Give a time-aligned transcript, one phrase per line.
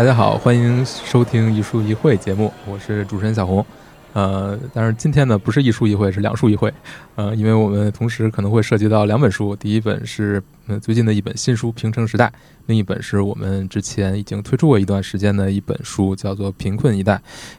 [0.00, 3.62] 大家好，欢迎收听一书一会节目，我是主持人小红。
[4.12, 6.72] 呃，但是今天呢，不是一书一会，是两书一会。
[7.14, 12.26] 呃，因为我们同时可能会涉及到两本书，第一本是呃最近的一本新书《平成时代》，
[12.66, 17.14] 另一本是我们之前已经推出过一段时间的一本书，叫做《贫困一代》。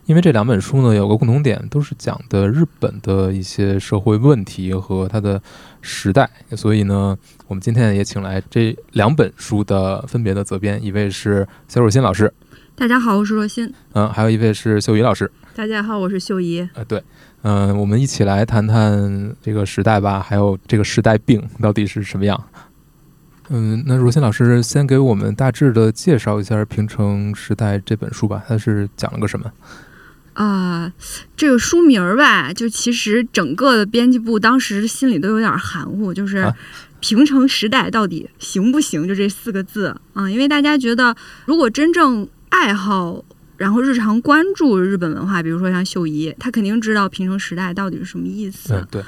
[0.05, 5.41] 因为这两本书呢有个共同点，都是讲的日本的一些社会问题和它的
[5.81, 12.33] 时代，所以呢，我们今天也请来这两本书的分别的责编，一位是肖若新老师，
[12.75, 13.73] 大家好，我是若欣。
[13.93, 15.31] 嗯、还有一位是秀宇老师。
[15.53, 16.67] 大家好，我是秀怡。
[16.73, 17.03] 呃，对，
[17.41, 22.41] 嗯、我们一起来谈谈这个时代吧，还有这个时代病到底是什么样。
[23.49, 29.51] 嗯，那如新老师先给我们大致的介绍一下《平成时代》这本书吧，它是讲了个什么？
[30.33, 30.93] 啊、
[31.35, 36.55] 这个书名儿吧，就其实整个的编辑部当时心里都有点含糊，就是啊
[37.01, 39.05] “平成时代”到底行不行？
[39.05, 41.13] 就这四个字啊、因为大家觉得，
[41.45, 43.25] 如果真正爱好。
[43.61, 48.73] 然后日常关注日本文化，比如说像秀一，他肯定知道平成时代到底是什么意思。
[48.73, 49.03] 嗯，对，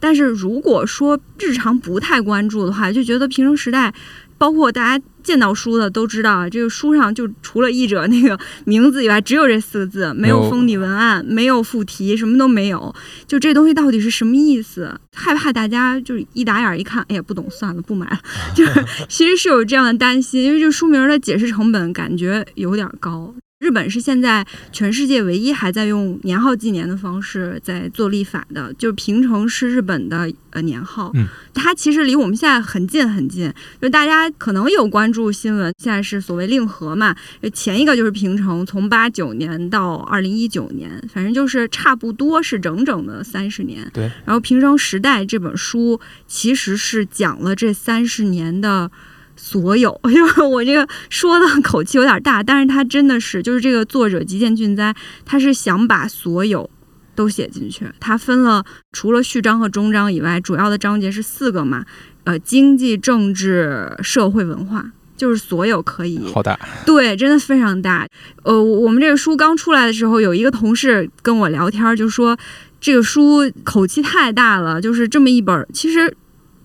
[0.00, 3.92] 但是如果说日常不太关注的话，就觉得平成时代，
[4.38, 12.94] 包括大家见到书的都知道啊，这个书上就除了译者那个名字以外，只有这四个字，没有封底文案，没有附题，什么都没有。
[13.26, 14.98] 就这东西到底是什么意思？
[15.14, 18.18] 害怕大家就是一打眼儿一看，哎呀，不懂，算了，不买了。
[18.54, 23.34] 就是其实是有这样的担心，因为这书名的解释成本感觉有点高。
[23.64, 37.16] 日本是现在全世界唯一还在用年号纪年的方式在做立法的，就是平成是日本的呃年号，嗯它其实离我们现在很近很近，就大家可能有关注新闻，现在是所谓令和嘛，
[37.54, 43.90] 前一个就是平成，从八九年到二零一九年，反正就是差不多是整整的三十年。
[43.94, 48.90] 对，然后《平成时代》这本书其实是讲了这三十年的。
[49.46, 54.94] 所有， 就是我这个说的口气有点大，但是他真的是，就是这个作者吉见俊哉，
[55.26, 56.70] 他是想把所有
[57.14, 57.86] 都写进去。
[58.00, 61.84] 他分了除了序章和终章以外，主要的章节是四个嘛，
[62.24, 68.08] 呃，经济、政治、社会、文化，就是所有可以好大，对，真的非常大。
[68.44, 72.34] 呃，我们这个书刚出来的时候，有一个同事跟我聊天儿，就说
[72.80, 76.16] 这个书口气太大了，就是这么一本儿，其实。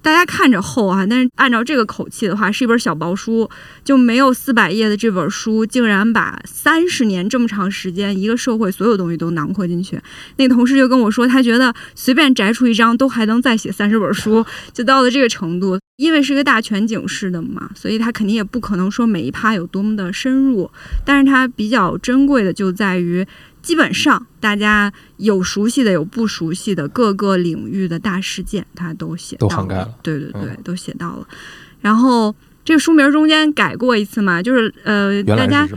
[0.02, 3.50] 大家看着厚啊，但是按照这个口气的话，是一本小薄书，
[3.84, 10.00] 就没有四百页的这本书，竟然把三十年这么长时间一个社会所有东西都囊括进去。
[10.38, 15.80] 那个同事就跟我说，他觉得随便摘出一张都还能再写三十本书，就到了这个程度。
[16.00, 20.72] 因为是一个大全景式的嘛，所以它肯定也不可能说每一趴有多么的深入，
[21.06, 23.28] 但是它比较珍贵的就在于，
[23.62, 31.28] 基本上大家有熟悉的，有不熟悉的各个领域的大事件，它都写到都涵盖了对对对，嗯都写到了。
[31.82, 32.34] 然后
[32.64, 35.68] 这个书名中间改过一次嘛，就是呃，原大家？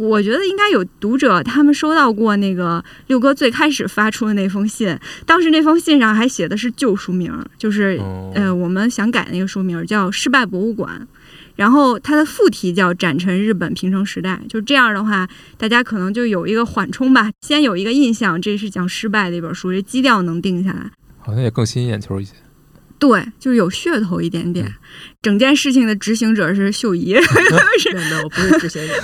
[0.00, 11.06] 我觉得应该有读者他们收到过那个六哥最开始发出的那封信，当时那封信上还写的是旧书名，就是哦呃，我们想改那个书名叫《失败博物馆》，
[11.56, 14.40] 然后它的副题叫《展陈日本平成时代》。
[14.48, 15.28] 就这样的话，
[15.58, 20.90] 大家可能就有一个缓冲吧，先有一个印象，这是讲失败的一本书，这基调能定下来。
[21.18, 22.32] 好像也更吸引眼球一些。
[23.00, 24.66] 对，就是有噱头一点点。
[24.66, 24.74] 嗯
[25.22, 28.94] 整件事情的执行者是秀怡， 没有没有，我不是执行者，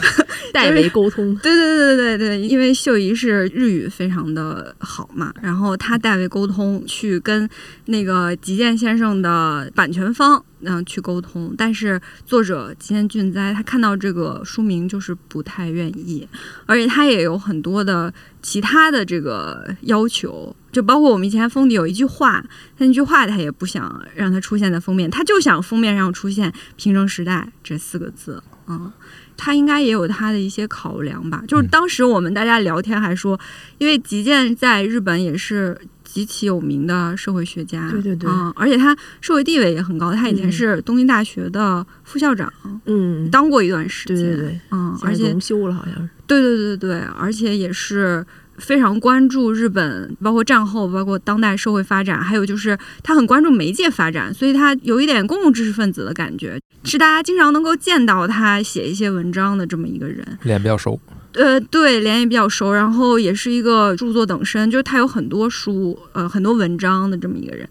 [0.51, 1.37] 代为沟通。
[1.37, 7.47] 对对对对对，因为秀怡是日语非常的好嘛，然后她代为沟通，去跟
[7.85, 16.27] 那个吉健先生的版权方嗯、去沟通，但是作者吉健俊哉他看到这个书名就是不太愿意，
[16.65, 18.13] 而且他也有很多的
[18.47, 22.45] 其他的这个要求，就包括我们以前封底有一句话，
[22.79, 28.93] 那句话他也不想让它出现在封面，他就想封面上出现“平成时代”这四个字，嗯。
[29.39, 31.43] 他应该也有他的一些考量吧。
[31.47, 33.39] 就是嗯当时我们大家聊天还说，
[33.79, 35.79] 因为吉健在日本也是
[36.17, 40.15] 极其有名的社会学家，对对对嗯，而且他社会地位也很高。
[40.15, 42.51] 他以前嗯是东京大学的副校长，
[42.87, 46.09] 嗯，当过一段时间，对对对，嗯，而且龙休了，好像是。
[46.27, 48.25] 对对对对，而且也是
[48.57, 60.27] 非常关注日本，包括战后，包括当代社会发展，还有就是他很关注媒介发展，所以他有一点公共知识分子的感觉，是大家经常能够见到他写一些文章的这么一个人。
[60.45, 60.99] 脸比较熟，
[61.37, 67.69] 呃，对，脸也比较熟，然后也是一个著作等身，就是他有很多书，呃，很多文章的这么一个人。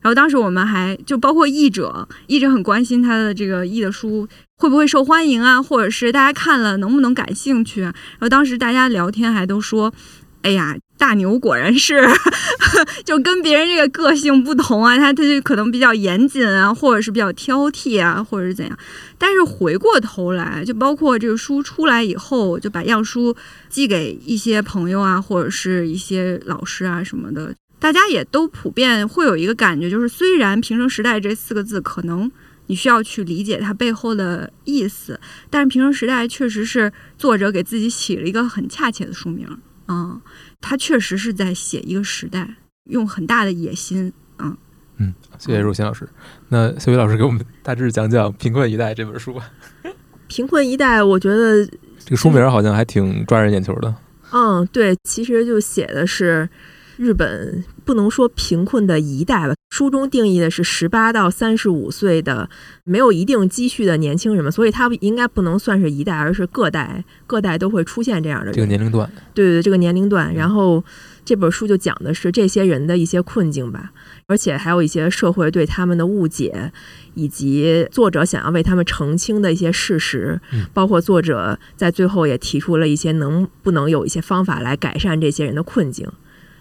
[0.00, 4.28] 然后当时我们还就包括译者，译者很关心他的这个译的书
[4.58, 7.80] 会不会受欢迎啊，或者是大家看了能不能感兴趣。
[7.80, 9.92] 然后当时大家聊天还都说，
[10.42, 12.08] 哎呀，大牛果然是
[13.04, 18.78] 就跟别人这个个性不同啊，他他就可能比较严谨啊，或者是比较挑剔啊，或者是怎样。
[19.18, 23.36] 但是回过头来，就包括这个书出来以后，就把样书
[23.68, 32.30] 寄给一些朋友啊，或者是一些老师啊什么的，大家也都普遍会有一个感觉，就是虽然“平成时代”这四个字可能
[32.68, 35.18] 你需要去理解它背后的意思，
[35.50, 39.46] 但是“平成时代”确实是作者给自己起了一个很恰切的书名。
[39.90, 40.20] 嗯，
[40.60, 44.12] 他确实是在写一个时代，用很大的野心。
[44.38, 44.56] 嗯
[44.98, 46.08] 嗯，谢谢若心老师。
[46.48, 49.50] 那小雨老师给我们大致讲讲《贫困一代》这本书吧。
[50.26, 53.94] 贫困一代，我觉得这个书名好像还挺抓人眼球的。
[54.32, 56.48] 嗯，对，其实就写的是
[56.98, 62.50] 日本不能说贫困的一代吧，书中定义的是十八到三十五岁的
[62.82, 68.54] 没有一定积蓄的年轻人嘛，所以他应该不能算是一代，而是各代各代都会出现这样的人。
[68.54, 70.34] 这个年龄段，对对对，这个年龄段。
[70.34, 70.84] 然后
[71.24, 73.92] 这本书就讲的是这些人的一些困境吧，
[74.26, 76.72] 而且还有一些社会对他们的误解，
[77.14, 80.40] 以及作者想要为他们澄清的一些事实，
[80.74, 86.08] 包括作者在最后也提出了一些能不能有一些方法来改善这些人的困境。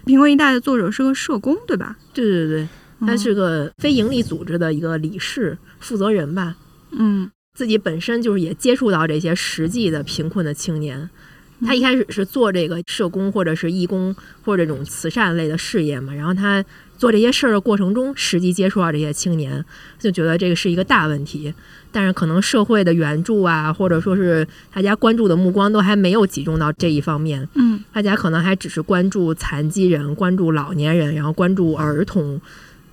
[0.08, 1.96] 贫困一代的作者是个社工，对吧？
[2.14, 2.68] 对对对，
[3.02, 6.56] 他是个非营利组织的一个理事负责人吧。
[6.92, 11.10] 嗯，自己本身就是也接触到这些实际的贫困的青年。
[11.66, 16.64] 他一开始是做这个社工或者是义工或者这种慈善类的事业嘛，然后他
[16.98, 19.66] 做这些事儿的过程中，实际接触到这些青年，
[19.98, 21.52] 就觉得这个是一个大问题。
[21.92, 27.48] 但是可能社会的援助啊，或者说是大家关注的目光都还没有集中到这一方面。
[27.56, 32.40] 嗯，大家可能还只是关注残疾人、关注老年人，然后关注儿童，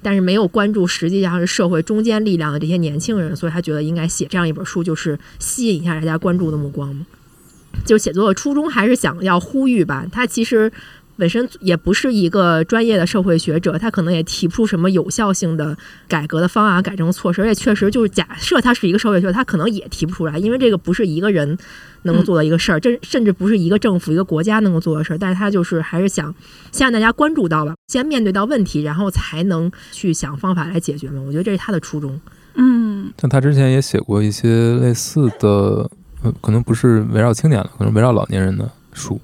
[0.00, 3.34] 但是没有关注实际上是社会中坚力量的这些年轻人。
[3.36, 7.06] 所以他觉得应该写这样一本书，就是吸引一下大家关注的目光嘛。
[7.84, 10.06] 就写作的初衷还是想要呼吁吧。
[10.10, 10.72] 他其实。
[11.16, 15.76] 本身也不是一个专业的社会学者，他可能也提不出什么有效性的
[16.08, 17.42] 改革的方案、改正措施。
[17.42, 21.56] 而且确实就是假设他是一个社会学者，他可能也提不出来，因为这个不是一个人
[22.02, 25.18] 能够做的一个事儿，这甚至不是一个政府、一个国家能够做的事儿。
[25.18, 26.34] 但是他就是还是想
[26.72, 31.22] 先让大家关注到吧，先面对到问题，然后才能去想方法来解决嘛。
[31.26, 32.20] 我觉得这是他的初衷。
[32.56, 35.88] 嗯，像他之前也写过一些类似的，
[36.22, 39.20] 呃，可能不是围绕青年了，可能围绕老年人的书。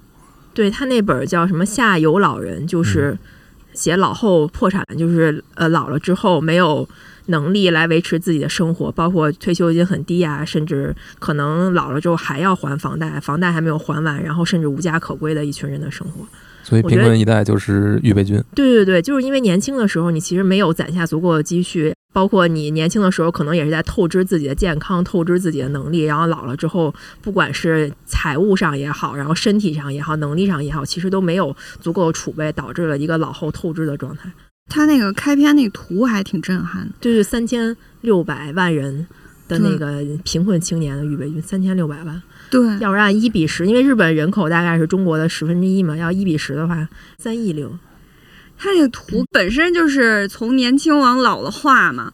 [0.53, 3.17] 对他那本叫什么《下游老人》，就是
[3.73, 6.89] 写老后破产，就是呃老了之后没有
[7.27, 16.27] 能力来维持自己的生活，包括退休金很低啊，甚至可能老了之后还要还房贷，房贷还没有还完，然后甚至无家可归的一群人的生活。
[16.71, 18.43] 所以贫困一代就是预备军。
[18.55, 21.93] 对对对，就是因为年轻的时候你其实没有攒下足够的积蓄。
[22.13, 34.29] 包括你年轻的时候，可能也是在透支自己的健康，透支自己的能力，然后老了之后，不管是财务上也好，然后身体上也好，能力上也好，其实都没有足够的储备，导致了一个老后透支的状态。
[34.69, 39.07] 他那个开篇那个图还挺震撼的，就是三千六百万人
[39.47, 42.21] 的那个贫困青年的预备军，三千六百万。
[42.51, 47.79] 对，要是按一比十，因为日本人口大概是中国的十分之一嘛，要一比十的话，三亿六。
[48.59, 52.13] 他那个图本身就是从年轻往老了画嘛，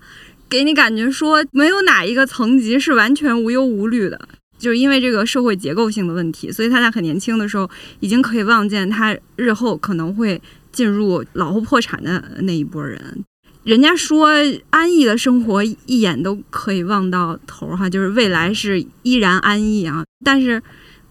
[0.49, 4.29] 给你感觉说没有哪一个层级是完全无忧无虑的，
[4.59, 7.69] 就是因为这个社会结构性的问题，所以他在很年轻的时候
[8.01, 10.41] 已经可以望见他日后可能会
[10.71, 13.25] 进入老后破产的那一波人。
[13.67, 14.29] 人家说
[14.71, 20.05] 安逸的生活一眼都可以望到头哈，就是未来是依然安逸啊。
[20.25, 20.63] 但是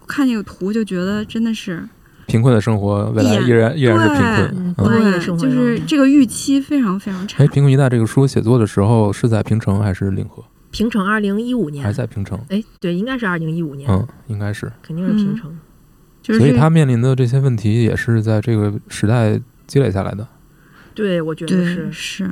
[0.06, 1.86] 看那个图就觉得真的是。
[2.26, 4.88] 贫困的生活，未来依然依然是贫困。
[4.88, 7.44] 对，就是这个预期非常非常差。
[7.44, 10.42] 哎，贫困一代这个书写作的时候是在平城还是领河？
[10.70, 12.40] 平城，二零一五年还在平城。
[12.48, 13.86] 哎，对，应该是二零一五年。
[13.90, 15.54] 嗯，应该是，肯定是平城。
[16.22, 20.26] 所以他面临的这些问题也是在这个时代积累下来的。
[20.96, 22.30] 对，我觉得是是。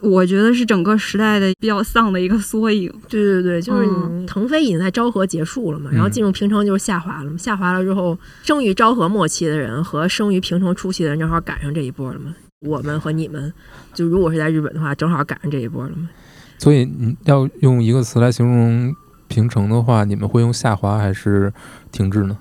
[0.00, 2.92] 我觉得是整个时代的比较丧的一个缩影。
[3.08, 7.38] 对对对，就是腾飞已经在昭和结束了嘛，然后进入平成就是下滑了嘛。
[7.38, 12.34] 下滑了之后，生于昭和末期的人和生于平成初期的人正好赶上这一波了嘛。
[12.66, 13.50] 我们和你们，
[13.94, 16.10] 就如果是在日本的话，正好赶上这一波了嘛。
[16.58, 18.94] 所以你要用一个词来形容
[19.28, 21.50] 平成的话，你们会用下滑还是
[21.90, 22.36] 停滞呢？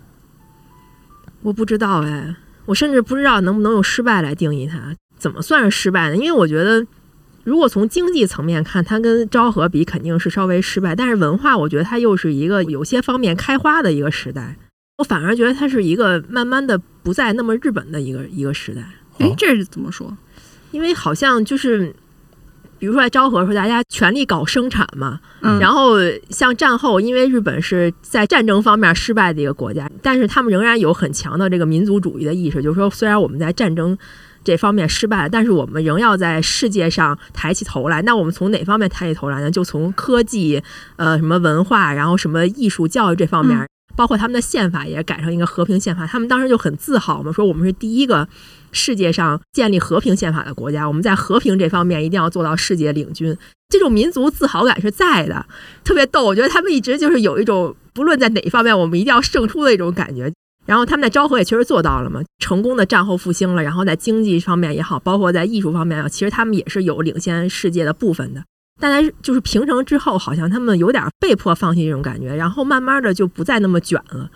[1.41, 2.35] 我不知道哎，
[2.65, 4.93] 我甚至不知道能不能用失败来定义它。
[5.23, 6.17] 怎么算是失败呢？
[6.17, 6.85] 因为我觉得。
[7.45, 14.55] 如果从经济层面看，它跟昭和比肯定是稍微失败，但是文化，我觉得它又是一个有些方面开花的一个时代。
[14.97, 18.81] 我反而觉得它是一个慢慢的不再那么日本的一个一个时代。
[19.17, 20.15] 哎，这是怎么说？
[20.71, 21.93] 因为好像就是
[22.79, 25.97] 比如说在昭和的时候，大家全力搞生产嘛，嗯，然后
[26.29, 33.97] 像战后，因为日本是在战争方面失败的一个国家，但是他们仍然有很强的这个民族主义的意识，就是说虽然我们在战争
[34.43, 38.01] 这方面失败了，但是我们仍要在世界上抬起头来。
[38.01, 39.49] 那我们从哪方面抬起头来呢？
[39.49, 40.61] 就从科技、
[40.97, 43.57] 呃什么文化，然后什么艺术教育这方面。
[43.57, 48.27] 嗯包括他们的宪法也改成一个和平宪法，他们当时就很自豪嘛，说我们是第一个
[48.71, 53.37] 世界上建立和平宪法的国家，我们在和平这方面一定要做到世界领军。
[53.69, 55.45] 这种民族自豪感是在的，
[55.83, 56.25] 特别逗。
[56.25, 60.33] 我觉得他们一直就是有一种不论在哪一方面，我们一定要胜出的一种感觉。
[60.65, 63.61] 然后他们在昭和也确实做到了嘛，成功的战后复兴了。
[63.61, 68.43] 然后在经济方面也好，包括在艺术方面，其实他们也是有领先世界的部分的。
[68.79, 74.29] 但在就是平成之后，好像他们有点被迫放弃这种感觉，然后慢慢的就不再那么卷了，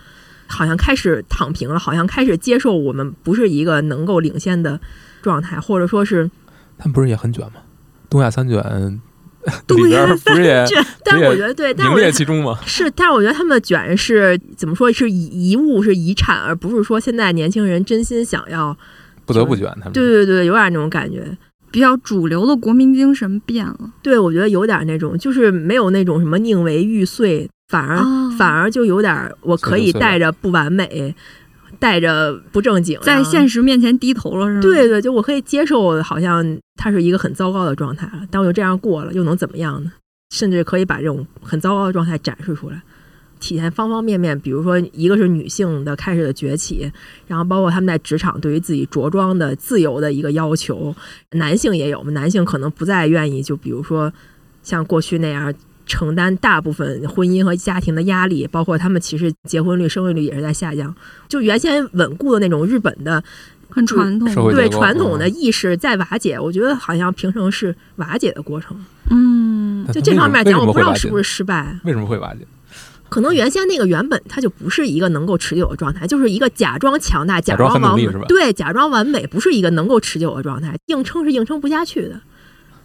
[0.48, 4.80] 好像开始躺平了，好像开始接受我们不是一个能够领先的
[5.22, 6.30] 状态，或者说是，
[6.78, 7.62] 他们不是也很卷吗？
[8.10, 9.02] 东亚三卷
[9.70, 12.58] 里边亚儿 不是也卷但是我觉得对，但名我觉得列其中吗？
[12.66, 18.76] 是，但是我觉得他们的卷是怎么说是遗遗物是遗产，而不是说现在年轻人真心想要，
[19.26, 21.38] 不得不卷，他们对对对，有点那种感觉。
[21.70, 23.78] 比较主流的国民精神变了。
[24.02, 31.14] 对，我觉得有点那种，就是没有那种什么宁为玉碎，反而、哦反而就有点我可以带着不完美，
[31.80, 34.62] 带着不正经，在现实面前低头了，是吗？
[34.62, 39.92] 对对，就我可以接受，好像他是一个很糟糕的状态了，但我就这样过了，又能怎么样呢？
[40.34, 42.82] 甚至可以把这种很糟糕的状态展示出来，
[43.40, 44.38] 体现方方面面。
[44.40, 46.92] 比如说，一个是女性的开始的崛起，
[47.28, 50.96] 然后包括他们在职场对于自己着装的自由的一个要求，
[51.32, 54.12] 男性也有嘛，男性可能不再愿意，就比如说
[54.64, 55.54] 像过去那样。
[55.88, 60.94] 承担大部分婚姻和家庭的压力，包括他们其实结婚率、生育率也是在下降。
[61.28, 63.24] 就原先稳固的那种日本的
[63.70, 64.52] 很传统。
[64.52, 68.78] 对传统的嗯意识在瓦解，我觉得好像平成是瓦解的过程。
[69.10, 71.80] 嗯，就这方面讲，我不知道是不是失败。
[71.86, 72.46] 为什么会瓦解？
[73.10, 82.20] 可能原先那个原本它就不是一个能够持久的状态，就是一个假装强大、假装装完美很努力是吧，对，假装完美，不是一个能够持久的状态，硬撑是硬撑不下去的。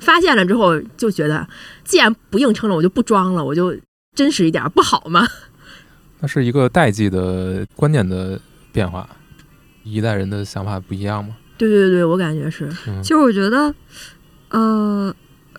[0.02, 1.48] 发现了之后就觉得，
[1.84, 3.74] 既然不硬撑了，我就不装了，我就
[4.14, 5.26] 真实一点，不好吗？
[6.20, 8.38] 那是一个代际的观念的
[8.70, 9.08] 变化，
[9.84, 11.36] 一代人的想法不一样吗？
[11.56, 12.68] 对对对，我感觉是。
[12.86, 13.74] 嗯其实我觉得，
[14.50, 15.14] 呃，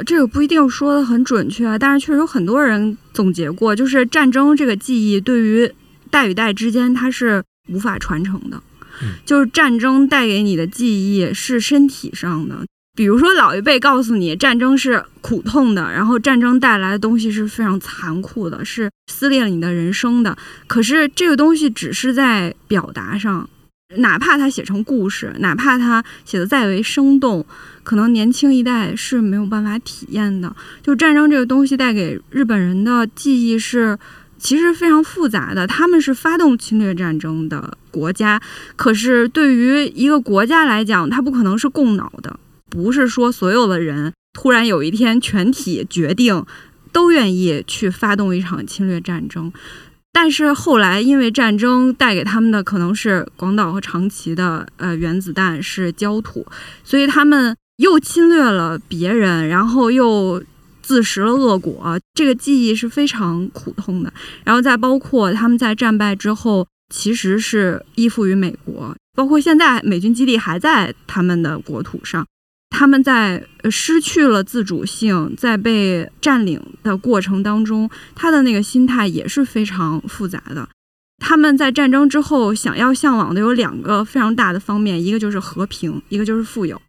[0.05, 5.71] 这个不一定说的很准确，但是确实有很多人总结过，就是战争这个记忆对于
[6.09, 8.61] 代与代之间它是无法传承的，
[9.01, 12.65] 嗯就是战争带给你的记忆是身体上的。
[12.95, 20.37] 比如说，老一辈告诉你战争是苦痛的，然后战争带来的东西是非常残酷的，是撕裂了你的人生的。
[20.67, 23.49] 可是这个东西只是在表达上，
[23.97, 27.43] 哪怕它写成故事，哪怕它写的再为生动，
[27.83, 30.55] 可能年轻一代是没有办法体验的。
[30.83, 33.97] 就战争这个东西带给日本人的记忆是。
[34.39, 38.41] 其实非常复杂的，他们是发动侵略战争的国家，
[38.75, 42.37] 可是对于一个国家来讲，它不可能是共脑的，
[42.73, 46.43] 不是说所有的人突然有一天全体决定
[46.91, 49.53] 都愿意去发动一场侵略战争。
[50.11, 56.45] 但是后来，因为战争带给他们的可能是广岛和长崎的呃原子弹是焦土，
[56.83, 60.43] 所以他们又侵略了别人，然后又
[60.81, 64.11] 自食了恶果，这个记忆是非常苦痛的。
[64.43, 72.23] 然后再包括他们在战败之后，其实是依附于美国，包括现在美军基地还在他们的国土上。
[72.75, 80.67] 他们在呃失去了自主性，在被占领的过程当中，他的那个心态也是非常复杂的。
[81.19, 86.81] 他们在战争之后想要向往的有两个非常大的方面，一个就是和平，一个就是富有。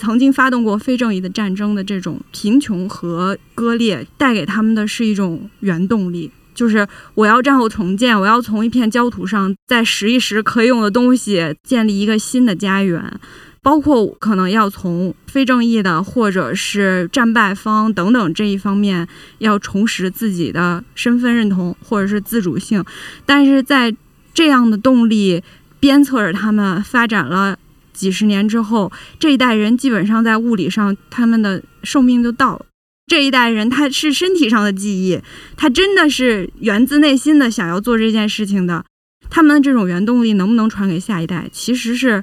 [0.00, 13.20] 曾经发动过非正义的战争的这种贫穷和割裂，带给他们的是一种原动力，就是我要战后重建，我要从一片焦土上再拾一拾可以用的东西，建立一个新的家园。
[13.66, 19.08] 包括可能要从非正义的或者是战败方等等这一方面，
[19.38, 22.84] 要重拾自己的身份认同或者是自主性，
[23.24, 23.92] 但是在
[24.32, 25.42] 这样的动力
[25.80, 27.58] 鞭策着他们发展了
[27.92, 32.66] 几十年之后，这一代人基本上在物理上他们的寿命就到了。
[33.08, 35.20] 这一代人他是身体上的记忆，
[35.56, 38.84] 他真的是源自内心的想要做这件事情的。
[39.28, 42.22] 他们这种原动力能不能传给下一代，其实是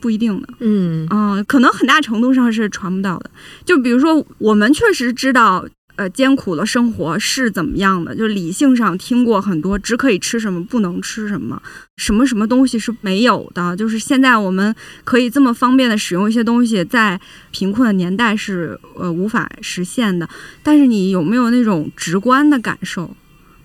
[0.00, 0.48] 不一定的。
[0.60, 3.30] 嗯嗯，可能很大程度上是传不到的。
[3.64, 5.64] 就比如说，我们确实知道，
[5.96, 11.60] 呃艰苦的生活是怎么样的，就理性上听过很多只可以吃什么不能吃什么，
[11.98, 20.26] 什么什么东西是没有的，就是现在我们可以这么方便的使用一些东西，在贫困的年代是呃无法实现的。
[20.62, 23.14] 但是你有没有那种直观的感受，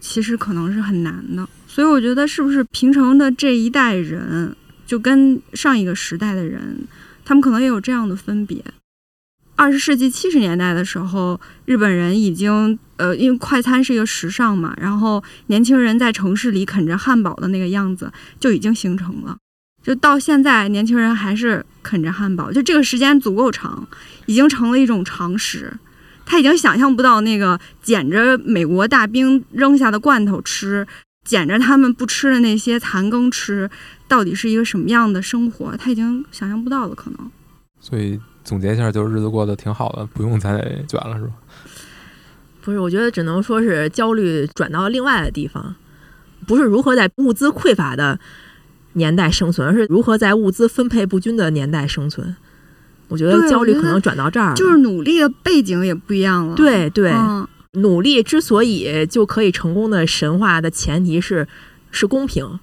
[0.02, 1.48] 其实可能是很难的。
[1.68, 6.88] 所以我觉得是不是平成的这一代人，就跟上一个时代的人，
[7.24, 8.64] 他们可能也有这样的分别。
[9.58, 19.38] 二十世纪七十年代的时候，日本人已经呃，因为快餐是一个时尚嘛，然后年轻人在城市里啃着汉堡的那个样子就已经形成了。
[19.82, 23.88] 就到现在，年轻人还是啃着汉堡，就这个时间足够长，
[24.26, 25.72] 已经成了一种常识。
[26.26, 30.86] 他已经想象不到那个捡着美国大兵扔下的罐头吃，
[31.26, 33.70] 捡着他们不吃的那些残羹吃，
[34.08, 37.32] 到底是一个什么样的生活，他已经想象不到了，可能。
[37.82, 38.18] 所以。
[38.46, 40.52] 总结一下，就是日子过得挺好的，不用再
[40.88, 41.32] 卷了，是吧？
[42.62, 45.76] 不是，我觉得只能说是焦虑转到另外的地方，
[46.46, 48.20] 不是如何在物资匮乏的
[48.94, 52.36] 年代生存，而是如何在物资分配不均的年代生存。
[53.08, 56.54] 我觉得焦虑可能转到这儿，就是努力的背景也不一样了。
[56.54, 57.12] 对对，
[57.76, 61.48] 努力之所以就可以成功的神话的前提是
[61.92, 62.60] 是公平。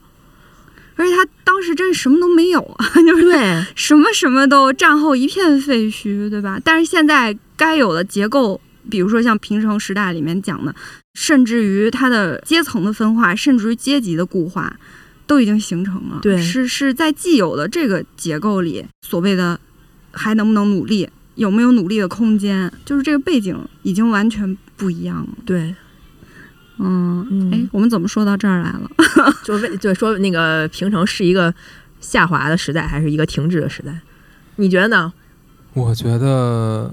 [0.94, 6.60] 而且他当时真是什么都没有啊， 就是对什么什么都战后一片废墟，对吧？
[6.62, 10.72] 但是现在该有的结构，比如说像平成时代里面讲的，
[11.14, 14.78] 甚至于它的阶层的分化，甚至于阶级的固化，
[15.26, 16.20] 都已经形成了。
[16.22, 19.58] 对，是是在既有的这个结构里，所谓的
[20.12, 25.28] 还能不能努力，有没有努力的空间，就是这个背景已经完全不一样了。
[25.44, 25.74] 对。
[26.78, 28.90] 嗯，哎，我们怎么说到这儿来了？
[29.44, 31.54] 就为就说那个平成是一个
[32.00, 34.00] 下滑的时代，还是一个停滞的时代？
[34.56, 35.12] 你觉得呢？
[35.74, 36.92] 我觉得，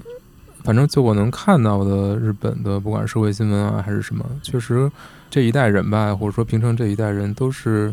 [0.62, 4.90] 反正就我能看到的日本的，不管社会新闻啊还是什么，确实
[5.28, 7.92] 这一代人吧，或者说平成这一代人都是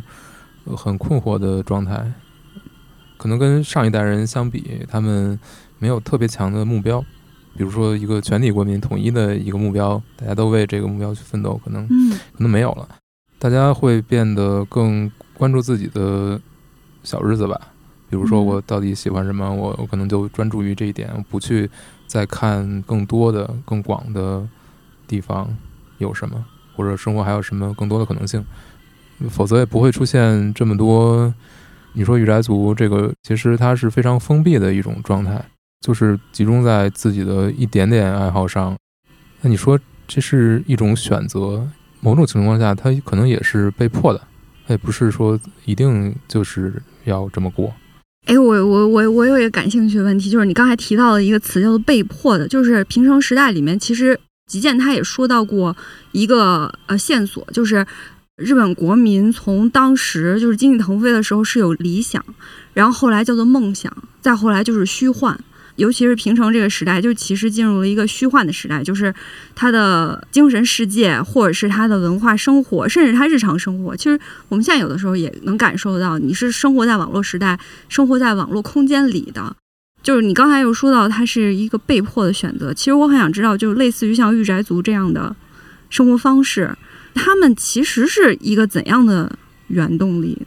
[0.76, 2.12] 很困惑的状态。
[3.18, 5.40] 可能跟上一代人相比，他们
[5.80, 7.04] 没有特别强的目标。
[7.58, 12.88] 比如说一个全体国民统一的一个目标，大家都为这个目标去奋斗，可能可能没有了。
[13.40, 16.40] 大家会变得更关注自己的
[17.04, 17.60] 小日子吧。
[18.10, 21.70] 比如说我到底喜欢什么，我我可能就专注于这一点，不去
[22.06, 24.48] 再看更多的、更广的
[25.08, 25.50] 地方
[25.98, 28.46] 有什么，或者生活还有什么更多的可能性。
[29.30, 31.34] 否则也不会出现这么多。
[31.94, 35.44] 你说御宅族这个，其实它是非常封闭的一种状态。
[35.82, 38.76] 就是集中在自己的一点点爱好上，
[39.42, 41.68] 那你说这是一种选择？
[42.00, 44.22] 某种情况下，他可能也是被迫的，
[44.68, 47.74] 他也不是说一定就是要这么过。
[48.26, 55.76] 哎，我我我我有一个感兴趣的问题，就是你刚才提到的一个词叫做“被迫的”，就是平成时代里面，其实吉健他也说到过
[56.12, 57.86] 一个呃线索，就是
[58.36, 62.24] 日本国民从当时就是经济腾飞的时候是有理想，
[62.74, 65.38] 然后后来叫做梦想，再后来就是虚幻。
[65.78, 69.14] 尤其是平成这个时代，就其实进入了一个虚幻的时代，就是
[69.56, 73.96] 他的精神世界，或者是他的文化生活，甚至他日常生活。
[73.96, 79.56] 其实我们现在有的时候也能感受到，你是生活在网络时代，生活在网络空间里的。
[80.02, 82.74] 就是你刚才又说到，它是一个被迫的选择。
[82.74, 85.36] 其实我很想知道，就是类似于像御宅族这样的
[85.90, 86.76] 生活方式，
[87.14, 89.38] 他们其实是一个怎样的
[89.68, 90.42] 原动力？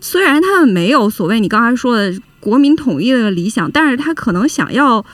[0.00, 2.18] 虽然他们没有所谓你刚才说的。
[2.40, 5.04] 国民统一的理想，但是他可能想要，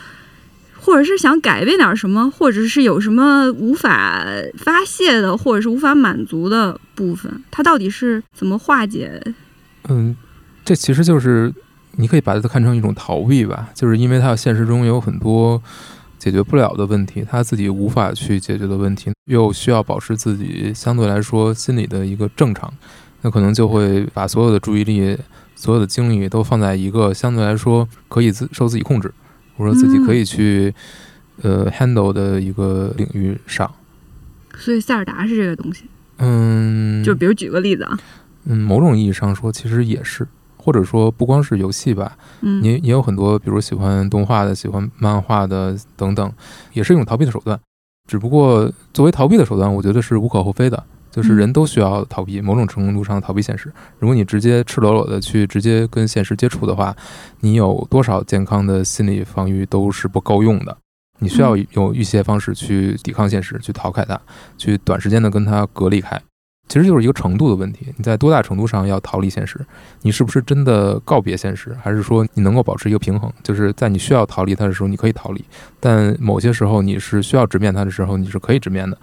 [0.78, 4.24] 或者是想改变点什么，或者是有什么无法
[4.56, 9.20] 发泄的，或者是无法满足的部分，他到底是怎么化解？
[9.88, 10.16] 嗯，
[10.64, 11.52] 这其实就是
[11.96, 15.60] 你可以把它看成一种逃避吧，就是因为他现实中有很多
[16.18, 22.72] 解决不了的问题，他自己无法去解决的问题，又需要保持自己相对来说心理的一个正常，
[23.22, 25.18] 那可能就会把所有的注意力。
[25.56, 29.12] 所有的精力都放在一个相对来说可以自受自己控制，
[29.56, 30.72] 或者说自己可以去
[31.42, 33.68] 呃 handle 的一个领域上。
[34.56, 35.86] 所以塞尔达是这个东西。
[36.18, 37.98] 嗯，就比如举个例子啊。
[38.44, 46.32] 嗯，某种意义上说，其实也是，或者说不光是游戏吧，嗯，也也有很多，比如喜欢动画的、喜欢漫画的等等，
[46.72, 47.58] 也是一种逃避的手段。
[48.08, 50.84] 只不过作为逃避的手段，我觉得是无可厚非的。
[51.16, 53.72] 就是人都需要逃避某种程度上逃避现实。
[53.98, 56.94] 如果你直接赤裸裸的去直接跟现实接触的话，
[57.40, 60.76] 你有多少健康的心理防御都是不够用的。
[61.20, 64.20] 你需要有一些方式去抵抗现实，去逃开它，
[64.58, 66.20] 去短时间的跟它隔离开。
[66.68, 67.86] 其实就是一个程度的问题。
[67.96, 69.64] 你在多大程度上要逃离现实？
[70.02, 71.74] 你是不是真的告别现实？
[71.80, 73.32] 还是说你能够保持一个平衡？
[73.42, 75.40] 就是在你需要逃离它的时候，你可以逃离；
[75.80, 78.98] 但某些时候你是需要直面它的时候，你是可以直面的。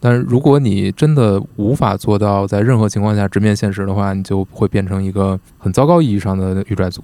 [0.00, 7.02] 但是如果你真的无法做到在任何情况下直面现实的话，你就会变成一个很糟糕意义上的御宅族，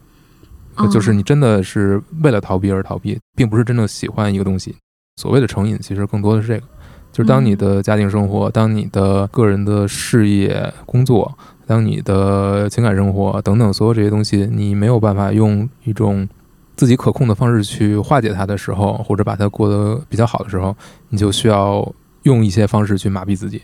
[0.90, 4.74] 就是你真的是为了逃避而逃避，并不是真正喜欢一个东西。
[5.16, 6.66] 所谓的成瘾，其实更多的是这个。
[7.12, 11.32] 就是当你的家庭生活、当你的个人的事业、工作、
[11.64, 16.28] 当你的情感生活等等所有这些东西，你没有办法用一种
[16.74, 20.76] 自己可控的方式去化解它的时候，或者把它过得比较好的时候，
[21.10, 21.88] 你就需要
[22.24, 23.62] 用一些方式去麻痹自己。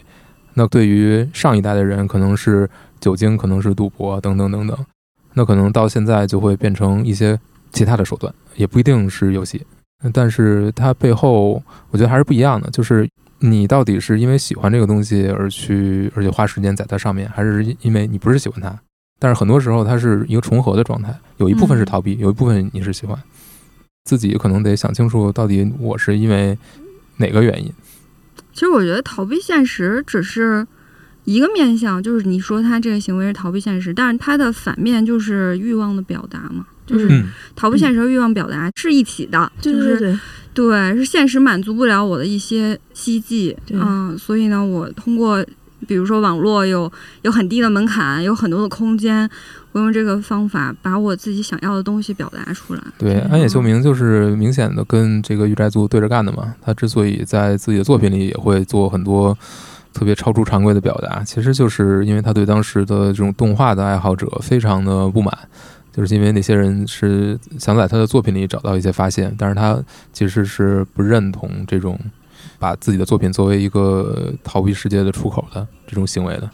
[0.55, 2.71] 那对于上一代的人，可能是
[3.01, 4.87] 酒精，可能是赌博等等等等。
[5.35, 7.39] 那可能到现在就会变成一些
[7.73, 9.61] 其他的手段，也不一定是游戏。
[10.15, 13.07] 但是它背后，我觉得还是不一样的，就是。
[13.43, 18.79] 你到底是因为喜欢这个东西而去，而且花时间在它上面，还是因为你不是喜欢它？
[19.19, 23.19] 但是很多时候它是一个重合的状态，有一部分是逃避，有一部分你是喜欢。
[24.05, 26.59] 自己可能得想清楚，到底我是因为
[27.17, 27.73] 哪个原因。
[28.61, 30.67] 其实我觉得逃避现实只是
[31.25, 37.25] 一个面向，就是你说他这个行为是逃避现实，但是他的反面就是欲望的表达嘛，就是
[37.57, 40.19] 逃避现实和欲望表达是一起的，就是对。
[40.53, 45.43] 对，是现实满足不了我的一些希冀，嗯，所以呢，我通过
[45.87, 46.91] 比如说网络有
[47.23, 49.29] 有很低的门槛，有很多的空间，
[49.73, 52.83] 我用这个方法把我自己想要的东西表达出来。
[52.99, 56.55] 对，安野秀明就是明显的跟这个御宅族对着干的嘛。
[56.61, 59.37] 他之所以在自己的作品里也会做很多
[59.93, 65.37] 特别超出常规的表达，其实就是因为他对当时的这种动画的爱好者非常的不满。
[65.93, 69.77] 就是因为那些人是想在他的作品里找到一些发现，但是他
[70.13, 71.99] 其实是不认同这种
[72.61, 76.49] 把自己的作品作为一个逃避世界的出口的这种行为的。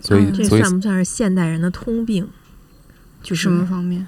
[0.00, 2.28] 所以，这算不算是现代人的通病？
[3.22, 4.06] 就什么方面？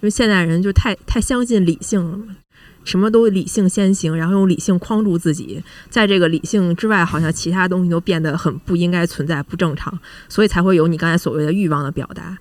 [0.00, 2.36] 因为现代人就太太相信理性了嘛，
[2.84, 9.92] 什么都理性先行，然后用理性框住自己，在这个理性之外，好像其他东西都变得很不应该存在、不正常，
[10.28, 12.38] 所以才会有你刚才所谓的欲望的表达。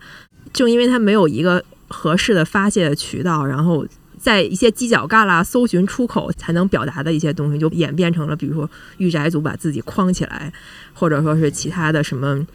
[0.54, 3.86] 正因为他没有一个合适的发泄的渠道，然后
[4.28, 10.52] 在一些犄角旮旯搜寻出口才能表达的一些东西，就演变成了，比如说御宅族把自己框起来，
[10.94, 12.46] 或者说是其他的什么，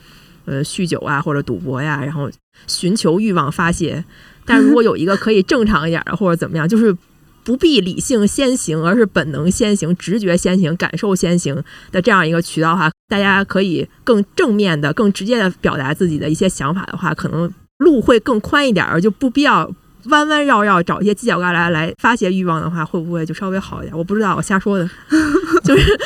[0.45, 2.31] 呃，酗酒啊，或者赌博呀，然后
[2.67, 4.05] 寻求欲望发泄。
[4.45, 6.95] 但如果有一个可以正常一点的，或者怎么样，就是
[7.43, 11.55] 不必理性先行，而是本能先行、直觉先行、感受先行
[11.91, 17.51] 的这样一个渠道的话，大家可以更正面的、更直接的表达自己的一些想法的话，可能。
[17.79, 19.69] 路会更宽一点儿，就不必要
[20.07, 23.97] 弯弯绕绕找一些犄角旮旯来发泄欲望的话，会不会就稍微好一点？
[23.97, 24.89] 我不知道，我瞎说的。
[25.63, 25.97] 就是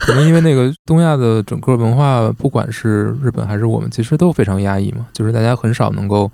[0.00, 5.06] 可能因为那个东亚的整个文化，不管是日本还是我们，其实都非常压抑嘛。
[5.12, 6.30] 就是大家很少能够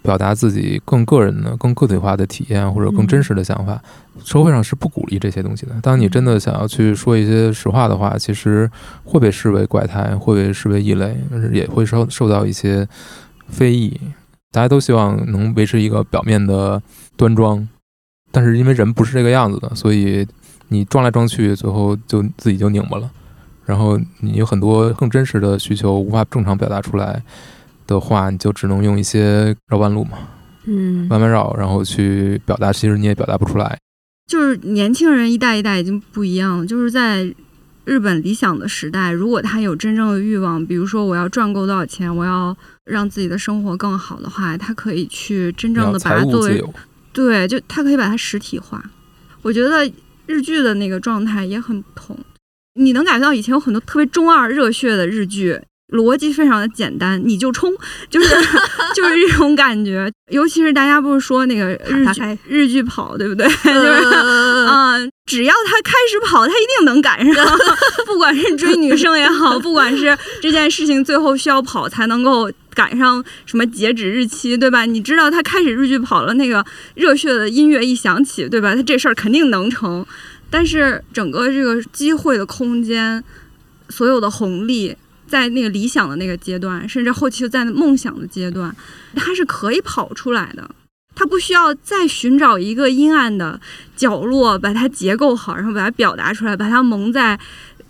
[0.00, 3.78] 表达自己更个人的、更个体化的体验或者更真实的想法。
[4.24, 5.72] 社会上是不鼓励这些东西的。
[5.82, 8.70] 当你真的想要去说一些实话的话，其实
[9.04, 11.14] 会被视为怪胎，会被视为异类，
[11.52, 12.88] 也会受受到一些
[13.48, 14.00] 非议。
[14.54, 16.80] 大家都希望能维持一个表面的
[17.16, 17.68] 端庄，
[18.30, 20.24] 但是因为人不是这个样子的，所以
[20.68, 23.10] 你装来装去，最后就自己就拧巴了。
[23.64, 27.20] 然后你有很多更真实的需求无法正常表达出来
[27.88, 30.18] 的话，你就只能用一些绕弯路嘛，
[30.66, 33.76] 嗯，弯弯绕，然后去表达，其实你也表达不出来。
[34.28, 37.34] 就是年轻人一代一代已经不一样了，就是在。
[37.84, 46.64] 日本理想的时代，如果他有真正的欲望，比如说我要赚够多少钱，我要让自己的生活更好的话，他可以去真正的把它作为，
[47.12, 48.82] 对，就他可以把它实体化。
[49.42, 49.90] 我觉得
[50.26, 52.18] 日剧的那个状态也很不同，
[52.74, 55.60] 你能感觉到以前有很多特别中二热血的日剧。
[55.92, 57.72] 逻辑非常的简单，你就冲，
[58.10, 58.28] 就是
[58.94, 60.10] 就是这种感觉。
[60.30, 63.46] 尤其是大家不是说那个日剧日剧跑，对不对？
[63.46, 63.88] 就是
[64.66, 67.46] 啊，只要他开始跑，他一定能赶上。
[68.06, 74.86] 不管是追女生也好， 不管是这件事情最后需要跑才能够赶上什么截止日期，对吧？
[74.86, 78.74] 你知道他开始日剧跑了，那个热血的音乐一响起，对吧？
[78.74, 80.04] 他这事儿肯定能成。
[80.50, 83.22] 但是整个这个机会的空间，
[83.90, 84.96] 所有的红利。
[85.34, 88.72] 在那个理想的那个阶段，甚至后期在梦想的阶段，
[89.16, 90.70] 他是可以跑出来的。
[91.16, 93.60] 他不需要再寻找一个阴暗的
[93.96, 97.36] 角落，把它结构好，然后把它表达出来，把它蒙在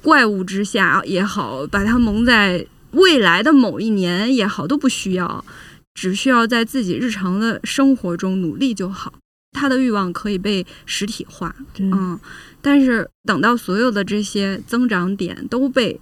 [0.00, 5.44] 怪物之下也好，把它蒙在未来的某一年也好，都不需要。
[5.92, 9.12] 只需要在自己日常的生活中努力就好。
[9.52, 12.18] 他的欲望可以被实体化，嗯。
[12.62, 16.00] 但是等到所有的这些增长点都被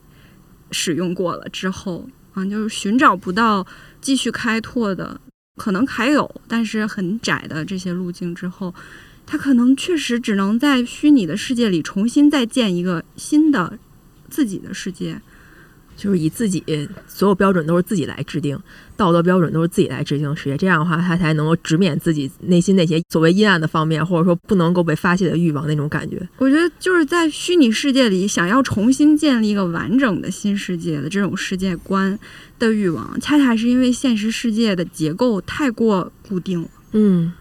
[0.72, 3.66] 使用过了之后，啊，就是寻找不到
[4.00, 5.20] 继续开拓的，
[5.56, 8.74] 可能还有，但是很窄的这些路径之后，
[9.26, 13.78] 他可能确实只能在虚拟的世界里重新再建一个新的
[14.28, 15.20] 自己的世界。
[15.96, 16.62] 就是以自己
[17.07, 18.59] 所有标准都是自己来制定，
[18.96, 26.20] 道德标准都是自己来制定的世界，这样的话，他才能够直面自己内心那些所谓阴暗的方面，或者说不能够被发泄的欲望那种感觉。
[26.38, 32.18] 我觉得就是在虚拟世界里，想要重新建立一个完整的新世界的这种世界观
[32.59, 36.68] 的欲望，恰恰是因为现实世界的结构太过固定了。
[36.92, 37.33] 嗯，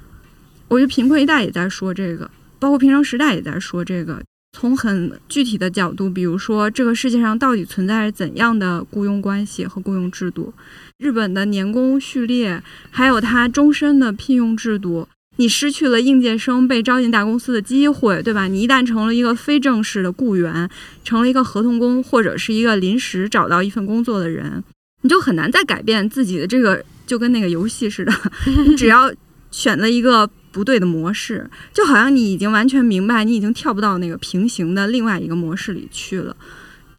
[0.67, 4.21] 我觉得贫困一代也在说这个，包括平常时代也在说这个。
[4.53, 10.53] 从很具体的角度，比如说这个世界上到底存在着怎样的雇佣关系和雇佣制度？
[10.97, 18.47] 日本的年功序列，还有它终身的聘用制度，你失去了应届生被招进大公司的机会，对吧？
[18.47, 20.69] 你一旦成了一个非正式的雇员，
[21.03, 24.63] 成了一个合同工或者是一个临时找到一份工作的人，
[25.01, 28.13] 你就很难再改变自己的这个，就跟那个游戏似的，
[28.67, 29.11] 你只要
[29.49, 30.29] 选了一个。
[30.51, 36.35] 不对的模式，就好像你已经完全明白，你已经跳不到那个平行的另外一个模式里去了。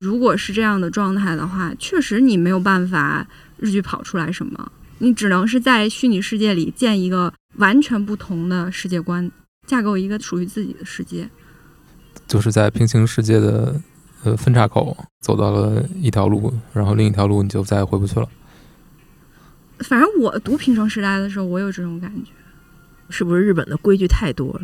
[0.00, 3.26] 如果是这样的状态的话，确实你没有办法
[3.58, 9.30] 日剧跑出来什么，你只能是在虚拟世界里建一个完全不同的世界观，
[9.66, 11.28] 架构一个属于自己的世界。
[12.26, 13.80] 就是在平行世界的
[14.24, 18.28] 呃分岔口走到了一条路，然后另一条路你就再也回不去了。
[19.80, 22.30] 反正我读平成时代的时候，我有这种感觉。
[23.12, 24.60] 是不是日本的规矩太多了？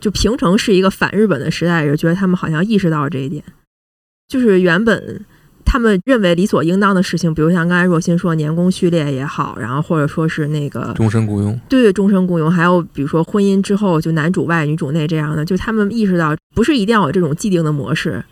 [0.00, 3.44] 就平成是一个反日本的时代，也觉得他们好像意识到了这一点。
[4.28, 5.24] 就是原本
[5.64, 18.24] 他们认为理所应当的事情，比如像刚才若心说年功序列也好，然后或者说是那个终身雇佣，对终身雇佣，还有比如说婚姻之后就男主外女主内这样的，就他们意识到不是一定要有这种既定的模式，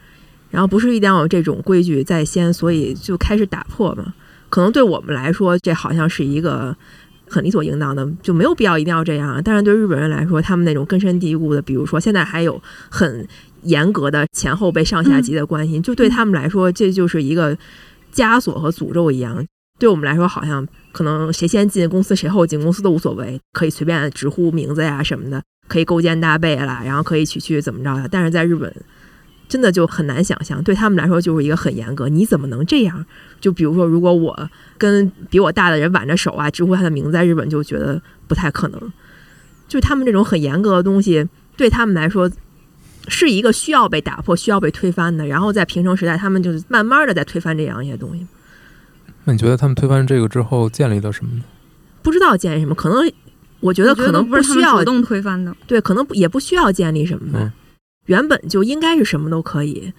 [0.50, 4.14] 然后不是一定要有这种规矩在先，所以就开始打破嘛。
[4.48, 6.74] 可能对我们来说，这好像是一个。
[7.28, 9.40] 很理所应当的，就没有必要一定要这样。
[9.44, 13.26] 但是对日本人来说，他们那种根深蒂固的，比如说现在还有很
[13.62, 17.56] 严格的前后辈上下级的关系，就对他们来说，这就是一个
[18.14, 19.44] 枷锁和诅咒一样。
[19.78, 28.08] 对我们来说，好像可能谁先进公司，谁后进公司都无所谓，可以随便直呼名字呀什么的，可以勾肩搭背啦，然后可以娶去怎么着的。
[28.08, 28.74] 但是在日本。
[29.48, 32.08] 真的就很难想象，对他们来说就是一个很严格。
[32.08, 33.04] 你怎么能这样？
[33.40, 38.92] 就比如说，如果我跟比我大的人挽着手啊，直呼他的名字，在日本就觉得不太可能。
[39.66, 42.30] 就他们这种很严格的东西，对他们来说
[43.08, 45.26] 是一个需要被打破、需要被推翻的。
[45.26, 48.26] 然后在平成时代，他们就是慢慢的在推翻这样一些东西。
[49.24, 51.42] 那你觉得他们推翻这个之后建立了什么呢？
[52.02, 53.12] 不知道建立什么，可能
[53.60, 55.54] 我觉得可能不需要主动推翻的。
[55.66, 57.52] 对，可能也不需要建立什么的。
[58.08, 59.94] 原本就应该是什么都可以。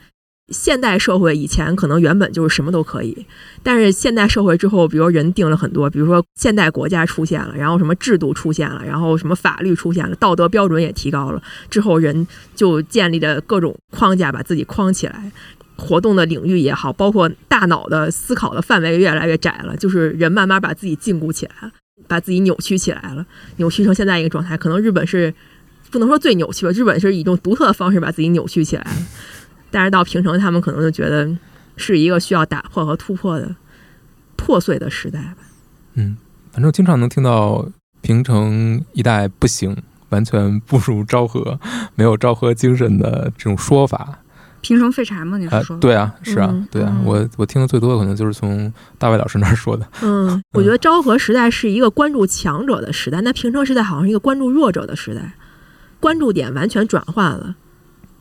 [0.52, 3.16] 现代社会以前可能原本就是什么都可以，
[3.62, 15.32] 但是现代社会之后，比如人定了很多，比如说现代国家出现了，然后什么制度出现了，然后什么法律出现了，道德标准也提高了，之后人就建立了各种框架，把自己框起来，
[15.78, 21.72] 活动的领域也好，包括大脑的思考的范围越来越窄了，就是人慢慢把自己禁锢起来了，
[22.08, 23.24] 把自己扭曲起来了，
[23.58, 24.58] 扭曲成现在一个状态。
[24.58, 25.32] 可能日本是。
[25.92, 28.98] 不能说最扭曲吧，日本是以一种独特的方式把自己扭曲起来了，
[29.72, 31.30] 但是到平成，他们可能就觉得
[31.78, 33.56] 是一个需要打破和突破的
[34.36, 35.38] 破碎的时代吧。
[35.96, 36.18] 嗯，
[36.52, 37.68] 反正经常能听到
[38.02, 39.76] 平成一代不行，
[40.10, 41.60] 完全不如昭和，
[41.96, 44.20] 没有昭和精神的这种说法。
[44.62, 45.38] 平成废柴吗？
[45.38, 45.78] 你是说？
[45.78, 49.88] 对啊，是啊，对啊，我我听的最多的可能就是从大卫老师那儿说的。
[50.02, 55.34] 嗯， 我觉得昭和时代是一个关注强者的时代，那平成时代好像是一个关注弱者的时代。
[56.00, 57.56] 关注点完全转换了，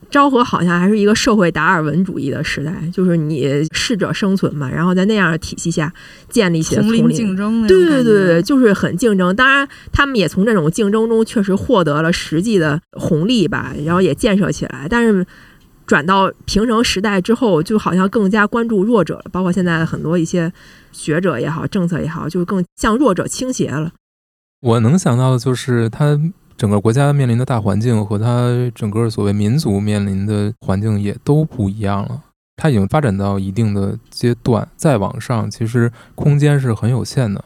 [0.09, 5.93] 昭和好像还是一个社会达尔文主义的时代，就是你适者生存嘛，然后在那样的体系下
[6.29, 9.35] 建立起丛林竞争，对对对对，就是很竞争。
[9.35, 14.87] 当然，他们也从这种竞争中确实获得了实际的红利吧，然后也建设起来。
[14.89, 15.25] 但是
[15.85, 20.51] 转到平成时代之后，就好像更加关注弱者了，包括现在很多一些
[20.91, 23.91] 学者也好，政策也好，就更向弱者倾斜了。
[24.61, 26.19] 我能想到的就是他。
[26.59, 32.21] 整个国家面临的大环境和它整个所谓民族面临的环境也都不一样了。
[32.57, 37.41] 它已经发展到一定的阶段，再往上其实空间是很有限的，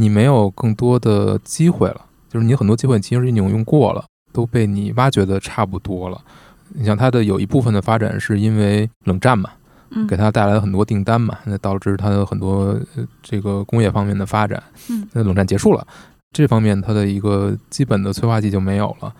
[0.00, 2.00] 你没有更多的机会了。
[2.28, 6.20] 就是你很多机会其实已经用过了，都被你挖掘的差不多了。
[6.70, 9.50] 你像它的有一部分的发展是因为冷战嘛，
[10.08, 12.76] 给它带来了很多订单嘛，那导致它的很多
[13.22, 14.60] 这个工业方面的发展。
[15.12, 15.86] 那冷战结束了。
[16.38, 19.12] 这方面，它的一个基本的催化剂就没有了，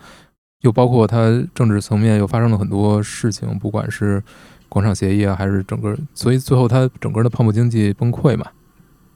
[0.61, 4.23] 又包括它政治层面又发生了很多事情，不管是
[4.69, 8.45] 广场协议啊，还是整个，所以最后它整个的泡沫经济崩溃嘛，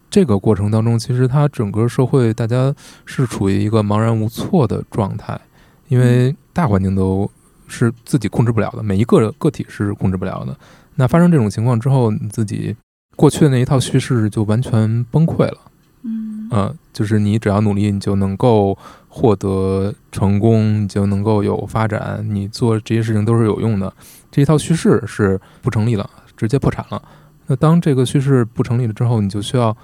[0.10, 5.40] 这个过程当中，其实它整个社会大家是处于一个茫然无措的状态，
[5.88, 7.32] 因为大环境都
[7.70, 10.54] 是自己控制不了的，每一个个体是控制不了的。
[10.96, 12.76] 那发生这种情况之后，你自己
[13.16, 15.58] 过去的那一套叙事就完全崩溃了。
[16.04, 18.78] 嗯呃，就是你只要努力，你就能够
[19.10, 23.92] 获得成功，你就能够有发展，你做这些事情都是有用的。
[24.32, 27.02] 这一套叙事是不成立了，直接破产了。
[27.48, 29.76] 那当这个叙事不成立了之后，你就需要，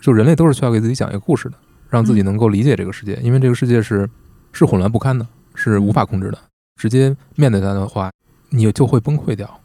[0.00, 1.54] 就人类都是需要给自己讲一个故事的，
[1.88, 4.08] 让自己能够理解这个世界，因为这个世界是
[4.50, 6.38] 是混乱不堪的，是无法控制的。
[6.76, 8.10] 直接面对它的话，
[8.50, 9.60] 你就会崩溃掉，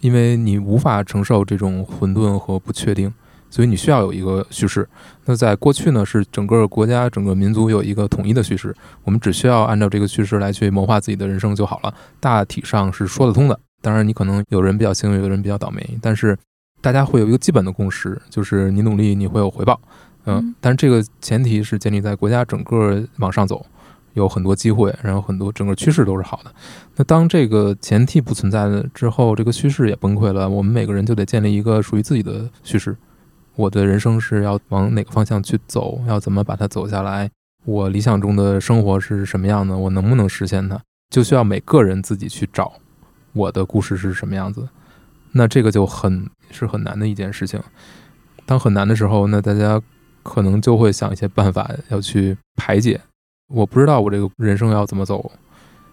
[0.00, 3.12] 因为你无法承受这种混沌和不确定。
[3.50, 4.88] 所以你需要有一个叙事。
[5.24, 13.58] 那在过去呢，是整个国家、整个民族有一个统一的叙事，我们只需要按照这个叙事来去谋划自己的人生就好了，大体上是说得通的。
[13.80, 16.36] 当然，你可能有人比较幸运，有的人比较倒霉，但是
[16.80, 19.80] 大家会有一个基本的共识，就是你努力你会有回报。
[20.24, 23.64] 嗯嗯，但是这个前提是建立在国家整个往上走，
[24.12, 26.52] 有很多机会，然后很多整个趋势都是好的。
[26.96, 32.94] 那当这个前提不存在了之后，这个趋势也崩溃了，我们每个人就得建立一个属于自己的叙事。
[33.58, 36.00] 我的人生是要往哪个方向去走？
[36.06, 37.28] 要怎么把它走下来？
[37.64, 39.76] 我理想中的生活是什么样的？
[39.76, 40.80] 我能不能实现它？
[41.10, 42.74] 就需要每个人自己去找
[43.32, 44.68] 我的故事是什么样子。
[45.32, 47.60] 那这个就很是很难的一件事情。
[48.46, 49.82] 当很难的时候，那大家
[50.22, 53.00] 可能就会想一些办法要去排解。
[53.48, 55.32] 我不知道我这个人生要怎么走，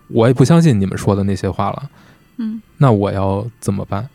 [0.09, 1.89] 我也不相信你们说的那些话了。
[2.37, 4.07] 嗯那我要怎么办？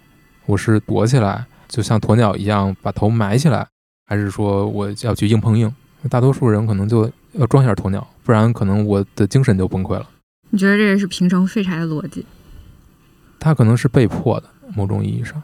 [0.46, 3.66] 我是躲起来，就像鸵鸟一样把头埋起来，
[4.06, 5.72] 还是说我要去硬碰硬？
[6.10, 10.08] 大多数人可能就要装下鸵鸟，不然可能我的精神就崩溃了。
[10.50, 12.26] 你觉得这也是平成废柴的逻辑？
[13.38, 15.42] 他可能是被迫的，某种意义上，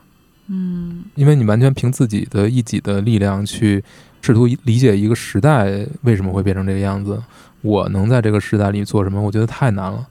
[0.48, 3.82] 嗯因为你完全凭自己的一己的力量去
[4.20, 7.22] 试图理解一个时代为什么会变成这个样子，
[7.62, 9.22] 我能在这个时代里做什么？
[9.22, 10.08] 我觉得太难了。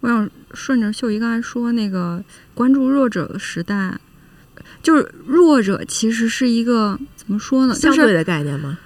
[0.00, 2.22] 我想顺着秀姨刚才说那个
[2.54, 3.98] 关注弱者的时代，
[4.82, 7.74] 就是弱者其实是一个怎么说呢？
[7.74, 8.78] 就是相对的概念吗？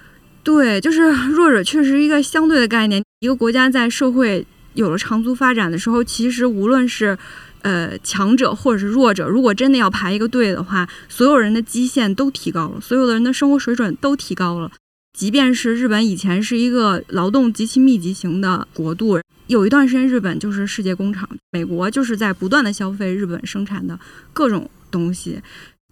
[0.43, 3.03] 对，就是 弱者确实一个相对的概念。
[3.21, 7.17] 一个国家在社会有了长足发展的时候，其实无论是
[7.61, 14.73] 呃强者或者是弱者，如果真的要排一个队的话，所有人的基线都提高了，所有的人的生活水准都提高了。
[15.17, 24.01] 即便是日本以前是一个劳动极其密集型的国度，有一段时间日本就是世界工厂，美国就是在不断的消费日本生产的
[24.33, 25.41] 各种东西。